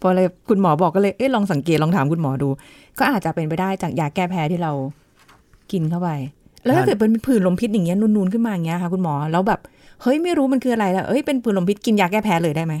[0.00, 2.48] พอเลยคุณหมอบอกก็เลยเอ๊ะลองสังเกตลองถามคุณหมอดู
[2.98, 4.72] ก็อาจจะเป็นไปได้จากยาแก้แพ้ที่เรา
[5.72, 6.10] กินเข้าไป
[6.64, 9.60] แล้วถ้าเกิดเป็นผื่นลมพิษอย่างเงี้ยนูนๆขึ้นมาอย่างเงี้ยค่ะคุณหมอแล้วแบบ
[10.02, 12.74] เฮ้ยไม่รู้มันคืออะไรแล้วเอ้ยเป็นผื่นลมพิษกินยาแก้แพ้เลยได้ไหม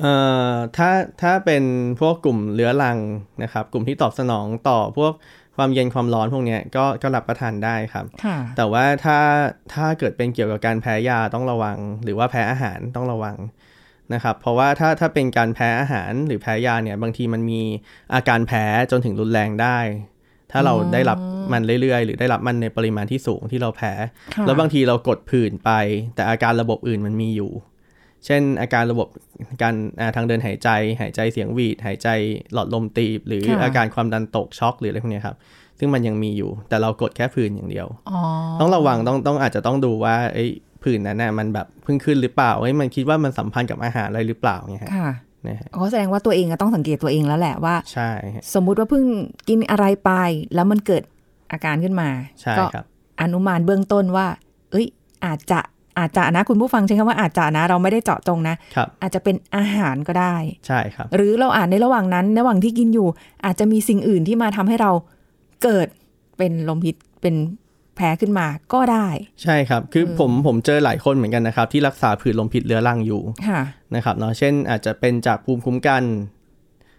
[0.00, 0.14] เอ่
[0.50, 0.90] อถ้า
[1.22, 1.64] ถ้าเป็น
[2.00, 2.98] พวกกลุ่มเรื้อรัง
[3.42, 5.12] นะครับ กลุ่มที่ตอบสนองต่อพวก
[5.56, 9.18] ความเย็นความร้อนพวกเนี้ยก็ก็รับประทานได้ครับค่ะแต่ว่าถ้า
[9.74, 13.36] ถ้าเกิดเป็นเกี่ยวกับการแพ้ยาต้องระวัง หรือว่าแพ้อาหารต้องระวัง
[14.14, 17.60] นะครับ เพราะว่าถ้าถ้าเป็นการแพ้อาหารหรือแพ้ยาเนี่ยบางทีมันมี
[18.14, 19.78] อาการแพ้จนถึงรุนแรงได้
[20.56, 21.18] ถ้าเราได้รับ
[21.52, 23.92] มันเรื่อยๆ หรือได้รับมันในปริมาณที่สูงที่เราแพ้
[24.34, 25.70] ค่ะแล้วบางทีเรากดผื่นไป
[26.14, 27.50] แต่อาการระบบอื่นมันมีอยู่
[28.26, 29.08] เช่น อาการระบบ
[29.62, 30.68] การอ่าทางเดินหายใจ
[31.00, 32.08] หายใจเสียงหวีด หายใจ
[32.52, 35.36] หลอดลมตีบ หรือค่ะอาการความดันตกช็อกหรืออะไรพวกเนี้ยครับ
[35.78, 38.20] ซึ่งมันยังมีอยู่ แต่เรากดแค่ผื่นอย่างเดียวอ๋อ
[38.60, 40.48] ต้องระวังต้องต้องอาจจะต้องดูว่าไอ้ย
[40.82, 45.10] ผื่นนั้นน่ะมันแบบเพิ่งขึ้นหรือเปล่าเอ้ยมันคิดว่ามันสัมพันธ์กับอาหารอะไรหรือเปล่าเนี่ยฮะค่ะ
[45.48, 49.04] นะฮะอ๋อแสดงว่าตัวเองก็ต้องสังเกตตัวเองแล้วแหละว่า ใช่ฮะสมมุติว่าเพิ่ง
[49.48, 50.10] กินอะไรไป
[50.54, 51.02] แล้วมันเกิด
[51.52, 52.08] อาการขึ้นมา
[52.40, 52.86] ใช่ก็ครับ
[53.22, 54.26] อนุมานเบื้องต้นว่า
[54.70, 54.86] เอ้ย
[55.26, 55.60] อาจจะ
[55.98, 63.08] อาจจะนะคุณผู้ฟังใช้คำว่าอาจจะนะ เราไม่ได้เจาะจงนะครับอาจจะเป็นอาหารก็ได้ใช่ครับ หรือเราอ่านในระหว่างนั้นระหว่างที่กินอยู่
[63.44, 64.90] อาจจะมีสิ่งอื่นที่มาทำให้เรา
[65.62, 65.88] เกิด
[66.38, 67.34] เป็นลมพิษเป็น
[67.96, 69.06] แพ้ขึ้นมาก็ได้
[69.42, 73.60] ใช่ครับ คือผมผมเจอหลายคนเหมือนกันนะครับ ที่รักษาผื่นลมพิษเรื้อรังอยู่ค่ะ
[73.94, 76.02] นะครับเนาะเช่นอาจจะเป็นจากภูมิคุ้มกัน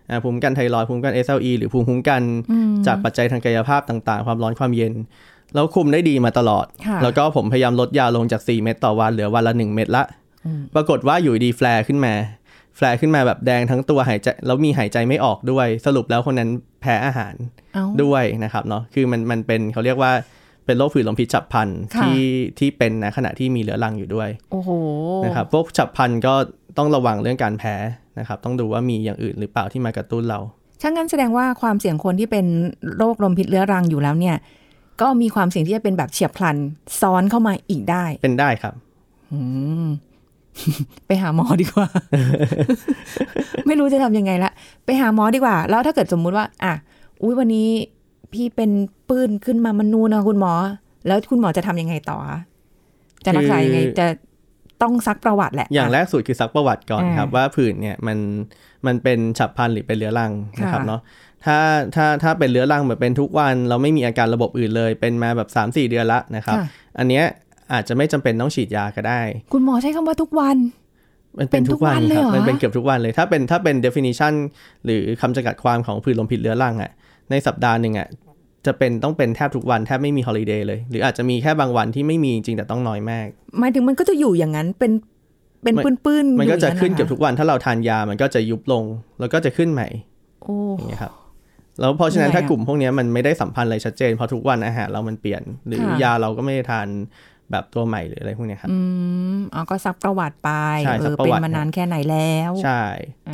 [0.09, 2.21] อ่าภูมิคุ้มกันไทรอยด์ภูมิคุ้มกัน SLE หรือภูมิคุ้มกัน
[2.87, 4.93] จากปัจจัยทางกายภาพต่างๆ ความร้อนความเย็น
[5.55, 10.03] แล้วคุมได้ดีมาตลอดค่ะแล้วก็ผมพยายามลดยาลงจาก 4 เม็ดต่อวันเหลือวันละ 1 เม็ดละ
[10.75, 12.13] ปรากฏว่าอยู่ดี flare ขึ้นมา
[12.77, 16.49] flare ขึ้นมาแบบแดงทั้งตัวหายใจแล้วมีหายใจไม่ออกด้วย สรุปแล้วคนนั้น
[16.81, 17.33] แพ้อาหาร
[17.73, 20.11] เอ้าด้วยนะครับเนาะ คือมันมันเป็นเขาเรียกว่า
[20.67, 22.21] เป็นโรคผื่นลมพิษฉับพลันค่ะที่
[22.59, 24.69] ที่เป็นในขณะที่มีเรื้อรังอยู่ด้วย โอ้โห
[25.25, 26.33] นะครับพวกฉับพลันก็
[26.77, 27.75] ต้องระวังเรื่องการแพ้
[28.19, 30.39] นะครับ ต้องดูว่ามีอย่างอื่นหรือเปล่าที่มากระตุ้นเรา
[30.81, 32.45] ถ้างั้นแสดงว่าความเสี่ยงคนที่เป็น
[32.97, 34.35] โรคลมพิษเรื้อรังอยู่แล้วเนี่ย
[35.01, 36.57] ก็มีความเสี่ยงที่จะเป็นแบบเฉียบพลัน
[37.01, 38.73] ซ้อนเข้ามาอีกได้ เป็นได้ครับ
[39.31, 39.39] อื
[39.85, 39.87] ม
[41.07, 41.87] ไปหาหมอดีกว่า
[43.67, 44.51] ไม่รู้จะทำยังไงละ
[44.85, 46.73] ไปหาหมอดีกว่า แล้วถ้าเกิดสมมุติว่า อะ
[47.21, 47.69] อุ้ยวันนี้
[48.33, 48.71] พี่เป็น
[49.09, 50.53] ปื้นขึ้นมามันนูนนะคุณหมอ
[51.07, 52.39] แล้วคุณหมอจะทำยังไงต่อคะ
[53.25, 54.07] จะรักษายังไงคือจะ
[54.81, 58.17] ต้องซักประวัติแหละ อย่างะแรกสุดคือซักประวัติก่อนอ่าครับ ว่าผื่นเนี่ยมัน
[58.85, 61.01] มันเป็นฉับพลันหรือเป็นเรื้อรังนะครับค่ะเนาะ
[61.45, 61.57] ถ้า
[61.95, 66.65] ถ้าถ้าเป็นเรื้อรังแบบเป็นทุกวัน เราไม่มีอาการระบบอื่นเลย เป็นมาแบบ3-4 เดือนละนะครับค่ะ
[66.99, 67.23] อันเนี้ย
[67.73, 69.21] อาจจะไม่จำเป็นต้องฉีดยาก็ได้
[69.53, 70.57] คุณหมอใช้คำว่าทุกวัน
[71.39, 74.33] มันเป็นทุกวันเป็นทุกวันเลยครัเหรอมันเป็นเกือบทุกวันเลย ถ้าเป็นถ้าเป็น definition
[74.85, 76.91] หรือคำจำกัดความของผื่นลมพิษเรื้อรังอะ
[77.31, 78.07] ในสัปดาห์หนึ่งอะ
[78.65, 83.27] จะเป็นต้องเป็นแทบทุกวันแทบไม่มี holiday เลย หรืออาจจะมีแค่บางวันที่ไม่มีจริงๆแต่ต้องน้อยมาก
[83.59, 84.91] หมายถึงมันก็จะอยู่อย่างนั้นเป็น
[85.63, 88.83] เป็นมันปื้นๆมันอยู่ก็จะอย่างขึ้นหรเกือบทุกวันถ้าเราทานยามันก็จะยุบลง
[89.19, 89.87] แล้วก็จะขึ้นใหม่
[90.43, 91.13] โอ้อย่างเงี้ยครับ
[91.79, 96.87] แล้วเพราะฉะนั้นเหนื่อยถ้ากลุ่มพวกเนี้ยมันไม่ได้สัมพันธ์อะไรชัดเจนเพราะทุกวันอาหารเรามันเปลี่ยน หรือค่ะยาเราก็ไม่ได้ทาน
[97.51, 98.77] แบบตัวใหม่หรืออะไรพวกเนี้ยครับ อื
[99.35, 100.49] ม อ๋อ ก็ซักประวัติไป
[100.85, 102.83] ใช่เอซักอประเป็นวัติมานานแค่ไหนแล้ว ใช่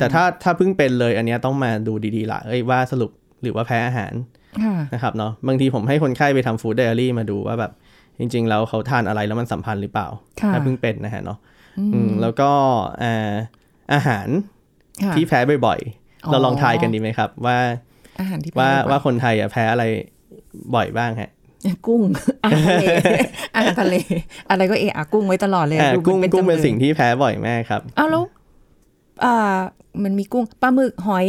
[0.00, 3.10] ต่ถ้าถ้าเพิ่งเป็นเลยอันเนี้ยต้องมาดูดีๆละเอ้ยว่าสรุป
[3.44, 4.14] หรือว่าแพ้อาหาร
[4.64, 7.72] ค่ะนะครับเนาะบางทีผมให้คนไข้ไปทำฟู้ดไดอารี่มาดูว่าแบบ
[8.18, 10.08] จริง ๆ แล้วเขาทานอะไรแล้วมันสัมพันธ์หรือเปล่า
[10.40, 11.38] ค่ะถ้าเพิ่งเป็นนะฮะเนาะ
[11.94, 12.50] อืมแล้วก็
[13.02, 13.32] อ่า
[13.94, 14.28] อาหาร
[15.04, 15.80] ค่ะที่แพ้บ่อย
[16.24, 17.58] อ๋อๆเราลองทายกันดีไหมครับ ว่า
[18.20, 19.84] อาหารที่ว่าแพ้บ่อยว่าคนไทยอะแพ้อะไร
[20.74, 21.30] บ่อยบ้างฮะ
[21.86, 22.02] กุ้ง
[22.44, 22.84] อาหารทะเล
[23.54, 23.94] อาหารทะเล
[24.50, 28.24] อะไรก็เอะอะกุ้งไว้ตลอดเลยอ่าดูกุ้งป็กุ้งเป็นจำลยสิ่งที่แพ้บ่อยมากครับอ้าวแล้ว
[29.24, 29.56] อ่า
[30.02, 31.26] มันมีกุ้งปลาหมึกหอย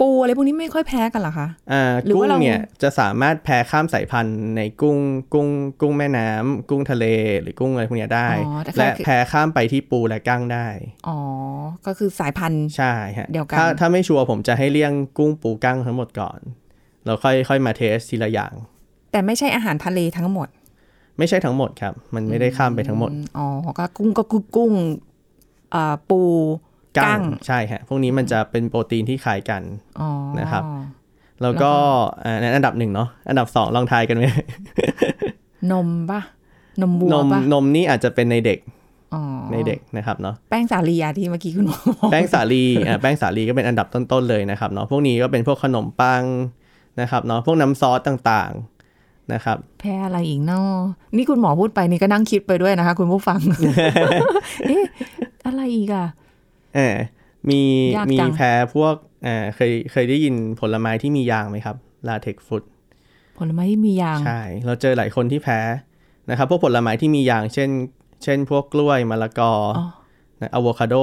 [0.00, 4.98] ปูอะไรพวกนี้ไม่ค่อยแพ้กันเหรอคะอ่าหรือกุ้ว่างเราเนี่ยจะสามารถแพ้ข้ามสายพันธุ์ในกุ้ง
[5.34, 5.48] กุ้ง
[5.80, 7.04] กุ้งแม่น้ำกุ้งทะเล
[7.40, 10.66] หรือกุ้งอะไรพวกเนี้ยได้อ๋อแต่และคือแพ้ข้ามไปที่ปูและกั้งได้
[11.08, 11.18] อ๋อ
[11.86, 16.38] ก็คือสายพันธุ์ใช่ฮะเดียวกันถ้าถ้าไม่ชัวร์ผมจะให้เลี่ยงกุ้งปูกั้งทั้งหมดก่อน
[17.04, 18.52] แล้วค่อยค่อยมาเทสทีละอย่าง
[19.12, 20.48] แต่ไม่ใช่อาหารทะเลทั้งหมด
[21.18, 23.46] ไม่ใช่ทั้งหมดครับ มันไม่ได้ข้ามไปทั้งหมดอือ๋อ
[23.78, 24.72] ก็กุ้งก็คือกุ้ง
[25.74, 26.20] อ่าปู
[26.98, 29.62] กั้กั้งงใช่ฮะพวกนี้มันจะเป็นโปรตีนที่คล้ายกัน
[30.00, 30.08] อ๋อ
[30.40, 30.64] นะครับ
[31.42, 31.72] แล้วก็
[32.24, 34.24] อ่าในอันดับหนึ่งเนาะอันดับสองลองทายกันไหม
[35.72, 36.20] นมปะ
[36.82, 38.58] นมวัวนมปะนมนี่อาจจะเป็นในเด็ก
[39.14, 39.22] อ๋อ
[39.52, 46.22] ในเด็กนะครับเนาะแป้งสาลีอะที่เมื่อกี้คุณหมอบอกแป้งสาลีอ่าแป้งสาลีก็เป็นอันดับต้นๆเลยนะครับเนาะพวกนี้ก็เป็นพวกขนมปัง
[47.00, 50.72] นะครับเนาะพวกน้ำซอสต่างๆนะครับ แพ้อะไรอีกเนาะ
[51.16, 53.38] นี่คุณหมอพูดไปนี่ก็นั่งคิดไปด้วยนะคะ คุณผู้ฟัง
[54.68, 54.84] เอ๊ะ
[55.46, 56.96] อะไรอีกอะเออ
[57.50, 57.60] มี
[57.96, 58.94] ยากมีจังแพ้พวก
[59.26, 61.76] อ่าเคยเคยได้ยินผลไม้ที่มียางไหมครับ
[62.08, 62.62] ลาเทกฟุต
[63.38, 65.60] ผลไม้ที่มียาง ใช่ เราเจอหลายคนที่แพ้
[66.30, 67.70] นะครับ พวกผลไม้ที่มียาง เช่น
[68.24, 69.86] เช่น พวกกล้วยมะละกออ๋อ
[70.40, 70.94] นะอะโวคาโด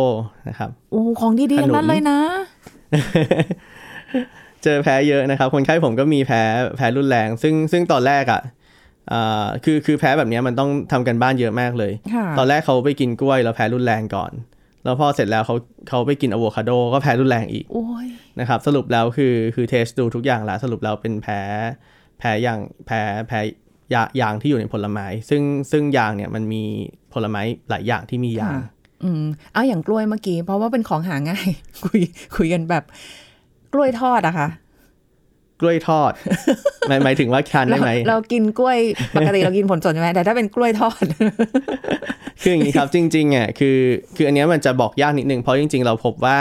[0.49, 2.19] นะครับโอ้ของดีๆทั้งนั้นขนุนเลยนะ
[4.63, 6.41] เจอแพ้เยอะนะครับ คนไข้ผมก็มีแพ้
[6.77, 8.41] แพ้รุนแรง ซึ่งซึ่งตอนแรกอะ
[9.11, 14.31] อ่าคือคือแพ้แบบเนี้ยมันต้องทำกันบ้านเยอะมากเลยค่ะตอนแรกเขาไปกินกล้วยแล้วแพ้รุนแรงก่อน
[14.87, 15.55] แล้วพอเสร็จแล้วเขา
[15.89, 18.07] เขาไปกินอะโวคาโดก็แพ้รุนแรงอีกโอ้ย
[18.39, 21.41] นะครับสรุปแล้วคือคือเทสดูทุกอย่างแล้วสรุปแล้วเป็นแพ้
[22.19, 23.39] แพ้อย่างแพ้แพ้
[23.93, 26.63] ยายางที่อยู่ในผลไม้ซึ่งซึ่งยางเนี่ยมันมี
[27.13, 28.71] ผลไม้หลายอย่างที่มียางค่ะ
[29.03, 29.23] อืม
[29.53, 31.47] เอาอย่างกล้วยเมื่อกี้ เพราะว่าเป็นของหาง่าย
[31.85, 32.01] คุย
[32.35, 32.83] คุยกันแบบ
[33.73, 34.47] กล้วยทอดอะค่ะ
[35.61, 36.11] กล้วยทอด
[36.87, 38.79] หมายหมายถึงว่าทานได้ไหมเราเรากินกล้วย
[39.17, 41.05] ปกติเรากินผลสดใช่ไหมแต่ถ้าเป็นกล้วยทอด
[42.41, 43.77] คืออย่างนี้ครับจริงๆอะคือ
[44.15, 46.39] คืออันเนี้ยมันจะบอกยากนิดนึงเพราะจริง ๆ เราพบว่า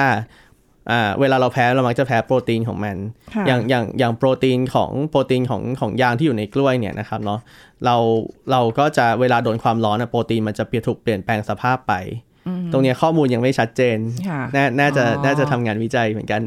[0.91, 2.97] อ่าเวลาเราแพ้เรามักจะแพ้โปรตีนของมัน
[3.35, 7.41] ค่ะอย่างอย่างอย่างโปรตีนของโปรตีนของของยางที่อยู่ในกล้วยเนี่ยนะครับเนาะ
[7.85, 7.97] เรา
[8.51, 11.95] เราก็จะเวลาโดนความร้อนอะโปรตีนมันจะเปลี่ยนถูกเปลี่ยนแปลงสภาพไป
[12.73, 16.41] ตรงเนี้ยข้อมูลยังไม่ชัดเจนค่ะน่าน่าจะอ๋อน่าจะทำงานวิจัยเหมือนกัน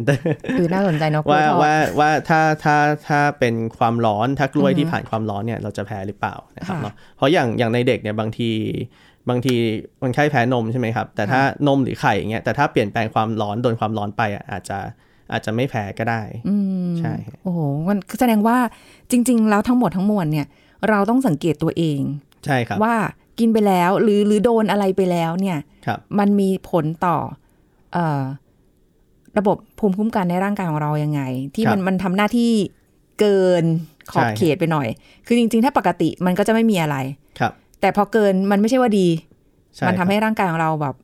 [0.57, 8.51] คือน่าสนใจเนาะกล้ว่าวยทอดว่าว่าถ้าถ้าถ้าเป็นความร้อนถ้ากล้วยที่ผ่านความร้อนเนี่ยเราจะแพ้หรือเปล่านะครับค่ะเนาะเพราะอย่างอย่างในเด็กเนี่ยบางที
[9.29, 9.55] บางที
[10.01, 14.79] คนไข้แพ้นมใช่ไหมครับ แต่ถ้านมหรือไข่อย่างเงี้ยแต่ถ้าเปลี่ยนแปลงความร้อนโดนความร้อนไปอะอาจจะ
[15.31, 18.57] อาจจะไม่แพ้ก็ได้อืมใช่โอ้โหมันแสดงว่า
[19.11, 20.47] จริง ๆ แล้วทั้งหมดทั้งมวลเนี่ย
[20.89, 22.01] เราต้องสังเกตตัวเอง
[22.45, 22.95] ใช่ครับว่า
[23.39, 27.17] กินไปแล้ว หรือหรือโดนอะไรไปแล้วเนี่ยครับมันมีผลต่อ
[27.93, 28.21] เออ
[29.37, 31.21] ระบบภูมิคุ้มกันในร่างกายของเรายังไง
[31.55, 32.51] ที่มันมันทำหน้าที่
[33.19, 33.63] เกิน
[34.11, 34.87] ขอบใช่เขตไปหน่อย
[35.25, 36.97] คือจริง ๆ ถ้าปกติมันก็จะไม่มีอะไร
[37.39, 39.07] ครับ แต่พอเกินมันไม่ใช่ว่าดี
[39.75, 40.95] ใช่มันทำให้ครับร่างกายของเราแบบ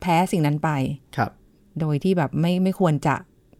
[0.00, 0.70] แพ้สิ่งนั้นไป
[1.16, 1.30] ครับ
[1.80, 3.14] โดยที่แบบไม่ไม่ควรจะ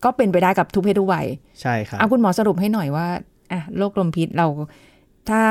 [0.05, 1.27] ก็เป็นไปได้กับทุกเพศทุกวัย
[1.61, 3.07] ใช่ครับเอาคุณหมอสรุปให้หน่อยว่า
[3.53, 4.47] อะโรคลมพิษเรา
[5.31, 5.43] ถ้า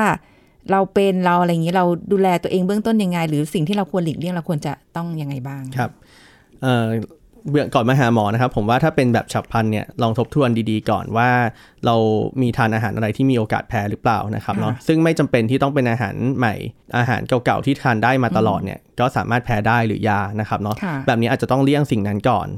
[0.72, 5.90] เราเป็นเราอะไรอย่างนี้เราดูแลตัวเองเบื้องต้นยังไง หรือสิ่งที่เราควรหลีกเลี่ยงเราควรจะต้องยังไงบ้างครับ
[6.62, 6.86] เอ่อ
[7.50, 11.30] เบื้องก่อนมาหาหมอนะครับ ผมว่าถ้าเป็นแบบฉับพลันเนี่ยลองทบทวนดีๆ ก่อนว่า
[11.86, 11.94] เรา
[12.42, 16.54] มีทานอาหารอะไรที่มีโอกาสแพ้หรือเปล่านะครับเนาะค่ะซึ่งไม่จำเป็นที่ต้องเป็นอาหารใหม่
[16.98, 22.48] อาหารเก่าๆที่ทานได้มาตลอดเนี่ยก็สามารถแพ้ได้หรือ ยานะครับเนาะค่ะแบบนี้อาจจะต้องเลี่ยงสิ่งนั้นก่อน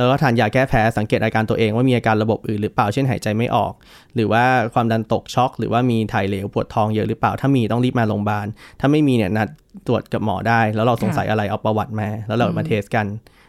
[0.00, 3.72] แล้วก็ทานยาแก้แพ้สังเกตอาการตัวเองว่ามีอาการระบบอื่นหรือเปล่าเช่นหายใจไม่ออก
[4.14, 8.46] หรือว่าความดันตกช็อก หรือว่ามีถ่ายเหลวปวดท้องเยอะหรือเปล่าถ้ามีต้องรีบมาโรงพยาบาล
[8.80, 9.48] ถ้าไม่มีเนี่ยนัด
[9.86, 13.06] ตรวจกับหมอได้ แล้วเราสงสัยอะไรเอาประวัติมา แล้วเรามาเทสกัน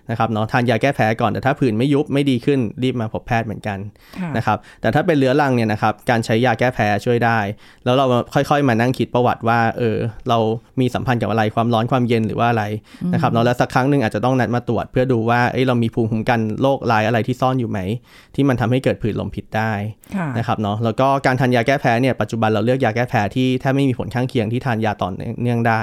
[0.09, 3.77] นะครับเนาะทานยาแก้แพ้ก่อนแต่ถ้าผื่นไม่ยุบไม่ดีขึ้นรีบมาพบแพทย์เหมือนกัน
[4.19, 7.39] ค่ะนะครับแต่ถ้าเป็นเรื้อรังเนี่ยนะครับการใช้ยาแก้แพ้ช่วยได้
[7.85, 9.97] แล้วเราค่อยๆ มานั่งคิดประวัติว่าเออ
[10.29, 10.37] เรา
[10.79, 12.63] มีสัมพันธ์กับอะไรความร้อนความเย็นหรือว่าอะไร
[13.13, 17.79] นะครับเนาะแล้วสักครั้งหนึ่งอาจจะต้องนัดมาตรวจ เพื่อดูว่าเอ้ยเรามีภูมิคุ้มกันโรครายอะไรที่ซ่อนอยู่ไหม
[18.35, 19.73] ที่มันทำให้เกิดผื่นลมพิษได้
[20.15, 25.09] ค่ะนะครับเนาะแล้วก็การทานยาแก้แพ้เนี่ยปัจจุบันเราเลือกยาแก้แพ้ที่แทบไม่มีผลข้างเคียงที่ทานยาต่อ
[25.41, 25.81] เนื่องได้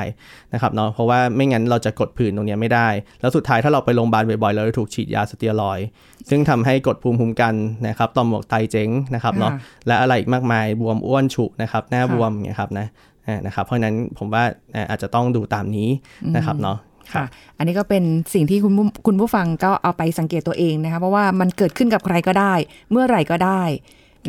[0.54, 2.88] นะครับเนาะเพราะว่าไม่งั้นเราจะกดผื่นตรงเนี้ยไม่ได้
[3.20, 5.86] แล้วสุดท้ายถ้าเราไปโรงพยาบาลบ่อยๆเราจะถูกฉีดยาสเตียรอยด์
[6.30, 7.54] ซึ่งทำให้กดภูมิคุ้มกัน
[7.88, 12.86] นะครับต่อมหมวกไตเจ๊งนะครับเนาะค่ะและอะไรอีกมากมายบวมอ้วนฉุนะครับหน้าค่ะบวมเนี่ยครับนะ
[13.26, 15.88] อ่านะครับเพราะฉะนั้นผมว่าอ่าอาจจะต้องดูตามนี้
[16.36, 16.78] นะครับเนาะ
[17.14, 17.24] ค่ะ
[17.58, 18.04] อันนี้ก็เป็น
[18.34, 22.54] สิ่งที่คุณผู้คุณผู้ฟังก็เอาไปสังเกตตัวเองนะคะเพราะว่ามันเกิดขึ้นกับใครก็ได้
[22.90, 23.62] เมื่อไหร่ก็ได้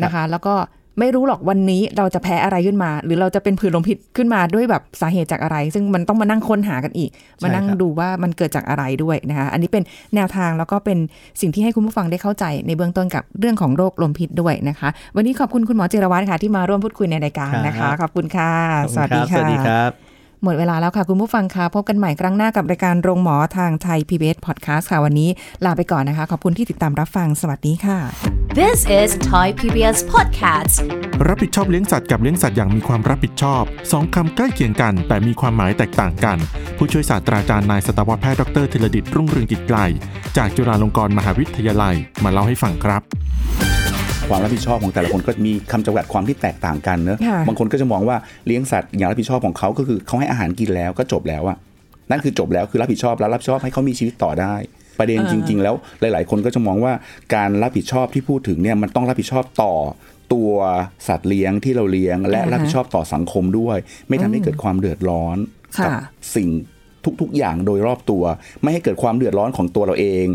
[0.04, 0.54] นะคะ แล้วก็
[1.00, 7.10] ไม่รู้หรอกวันนี้เราจะแพ้อะไรขึ้นมา หรือเราจะเป็นผื่นลมพิษขึ้นมาด้วยแบบสาเหตุจากอะไร ซึ่งมันต้องมานั่งค้นหากันอีก
[7.42, 9.82] มานั่งครับดูว่ามันเกิดจากอะไรด้วยนะคะ อันนี้เป็น
[10.14, 10.98] แนวทางแล้วก็เป็น
[11.40, 20.09] สิ่งที่ให้คุณผู้ฟังได้เข้าใจในเบื้องต้นกับเรื่องของโรคลมพิษด้วยนะคะ วันนี้ขอบคุณคุณหมอจิรวัตรค่ะที่มาร่วมพูดคุยในรายการนะคะ ขอบคุณค่ะขอบคุณครับสวัสดีครับ
[20.44, 25.30] หมดเวลาแล้วค่ะคุณผู้ฟังคะพบกันใหม่ครั้งหน้ากับรายการโรงหมอทางไทย PBS Podcast ค่ะวันนี้
[25.64, 27.98] ลาไปก่อนนะคะ ขอบคุณที่ติดตามรับฟังสวัสดีค่ะ
[28.60, 30.74] This is Thai PBS Podcast.
[31.28, 36.38] รับผิดชอบเลี้ยงสัตว์กับเลี้ยงสัตว์อย่างมีความรับผิดชอบสองคำใกล้เคียงกัน แต่มีความหมายแตกต่างกัน
[36.76, 39.78] ผู้ช่วยศาสตราจารย์นายสัตวแพทย์ดรธีรดิตรุ่งเรืองกิจไกล
[40.36, 43.02] จากจุฬาลงกรณ์มหาวิทยาลัย มาเล่าให้ฟังครับ
[44.30, 48.16] ความรับผิดชอบของแต่ละคนก็มีคำจำกัดความที่แตกต่างกันเนอะค่ะบางคนก็จะมองว่า
[48.46, 51.56] เลี้ยงสัตว์อย่างรับผิดชอบของเขาก็คือเขาให้อาหารกินแล้วก็จบแล้วอะ
[52.10, 54.54] นั่นคือจบแล้วคือรับผิดชอบแล้วรับผิดชอบให้เขามีชีวิตต่อได้
[54.98, 56.92] ประเด็นจริง ๆ แล้วหลาย ๆ คนก็จะมองว่า
[57.34, 59.74] การรับผิดชอบที่พูดถึงเนี่ยมันต้องรับผิดชอบต่อ
[60.32, 60.52] ตัว
[61.08, 63.76] สัตว์เลี้ยงที่เราเลี้ยง และอ่าฮะรับผิดชอบต่อสังคมด้วย
[64.08, 65.36] ไม่ทำให้เกิดความเดือดร้อน
[65.78, 65.90] ค่ะกั
[66.34, 66.48] สิ่ง
[67.20, 68.22] ทุก ๆ อย่างโดยรอบตัว
[68.62, 70.26] ไม่ให้เกิดความเดือดร้อนของตัวเราเอง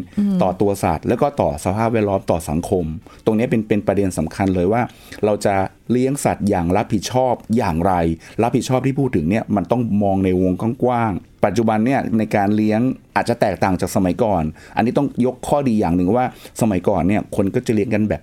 [0.42, 2.86] ต่อตัวสัตว์แล้วก็ต่อสภาพแวดล้อมต่อสังคม
[3.26, 4.82] ตรงนี้เป็นเป็นประเด็นสำคัญเลยว่า
[5.26, 5.56] เราจะ
[5.92, 7.94] เลี้ยงสัตว์อย่างรับผิดชอบอย่างไร
[8.42, 12.80] รับผิดชอบที่พูดถึงเนี่ยมันต้องมองในวงกว้างๆปัจจุบันเนี่ยในการเลี้ยง
[13.16, 14.44] อาจจะแตกต่างจากสมัยก่อน
[14.76, 16.26] อันนี้ต้องยกข้อดีอย่างหนึ่งว่า
[16.62, 18.22] สมัยก่อนเนี่ยคนก็จะเลี้ยงกันแบบ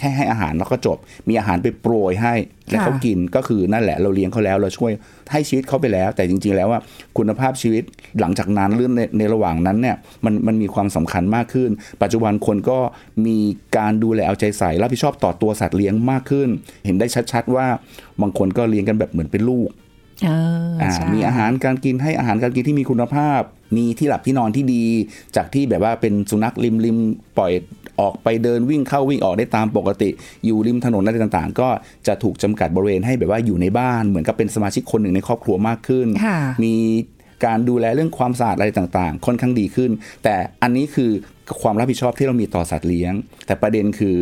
[0.00, 2.34] แค่ให้อาหารแล้วก็จบ มีอาหารไปโปรยให้
[2.68, 4.92] แล้วเขากินก็คือนั่นแหละเราเลี้ยงเขาแล้ว เราช่วย
[5.32, 6.80] ให้ชีวิตเขาไปแล้ว แต่จริง ๆ แล้วว่า
[7.18, 7.84] คุณภาพชีวิต
[8.20, 11.70] หลังจากนั้นเรื่องในในระหว่างนั้นเนี่ยมันมันมีความสำคัญมากขึ้น
[12.02, 12.78] ปัจจุบันคนก็
[13.26, 13.38] มี
[13.76, 16.48] การดูแลเอาใจใส่รับผิดชอบต่อตัวสัตว์เลี้ยงมากขึ้น
[16.84, 17.66] เห็นได้ชัดๆว่า
[18.20, 19.68] บางคนก็เลี้ยงกันแบบเหมือนเป็นลูก
[20.24, 20.30] เอ
[20.68, 23.42] ออ่าใช่มีอาหารการกินให้อาหารการกินที่มีคุณภาพ
[23.76, 24.84] มีที่หลับที่นอนที่ดี
[25.36, 26.96] จากที่แบบว่าเป็นสุนัขริมริม
[27.38, 27.52] ปล่อย
[28.00, 30.10] ออกไปเดินวิ่งเข้าวิ่งออกได้ตามปกติ
[30.44, 31.68] อยู่ริมถนนอะไรต่างๆ ก็
[32.06, 36.06] จะถูกจำกัดบริเวณให้แบบว่าอยู่ในบ้านเหมือนกับเป็นสมาชิกคนหนึ่งในครอบครัวมากขึ้น
[36.64, 36.74] มี
[37.44, 39.90] การดูแลเรื่องความสะอาดอะไรต่างๆ ค่อนข้างดีขึ้น
[40.24, 41.10] แต่อันนี้คือ
[41.62, 43.12] ความรับผิดชอบที่เรามีต่อสัตว์เลี้ยง
[43.46, 44.16] แต่ประเด็นคือ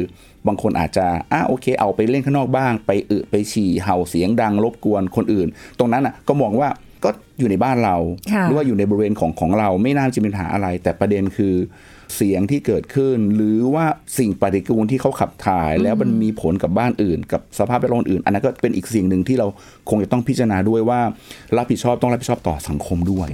[0.47, 6.69] บางคนอาจจะอะโอเค เอาไปเล่นข้างนอกบ้าง ไปอึไปฉี่เห่าเสียงดังรบกวนคนอื่น ตรงนั้นอะก็มองว่า
[7.05, 7.97] ก็อยู่ในบ้านเรา
[8.33, 11.55] ค่ะหรือว่าอยู่ในบริเวณของของเราไม่น่าจะมีปัญหาอะไร แต่ประเด็นคือ
[12.17, 13.87] เสียงที่เกิดขึ้น หรือว่า
[14.19, 19.47] สิ่งปฏิกูลที่เขาขับถ่าย แล้วมันมีผลกับบ้านอื่น กับสภาพแวดล้อมอื่น อันนั้นก็เป็นอีกสิ่งหนึ่งที่เรา
[19.89, 21.01] คงจะต้องพิจารณาด้วยว่า
[21.57, 23.29] รับผิดชอบต้องรับผิดชอบต่อสังคมด้วย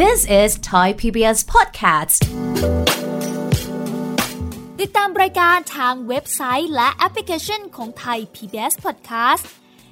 [0.00, 2.20] This is Thai PBS Podcast.
[4.80, 9.44] ติดตามรายการทางเว็บไซต์และแอปพลิเคชันของไทย PBS Podcast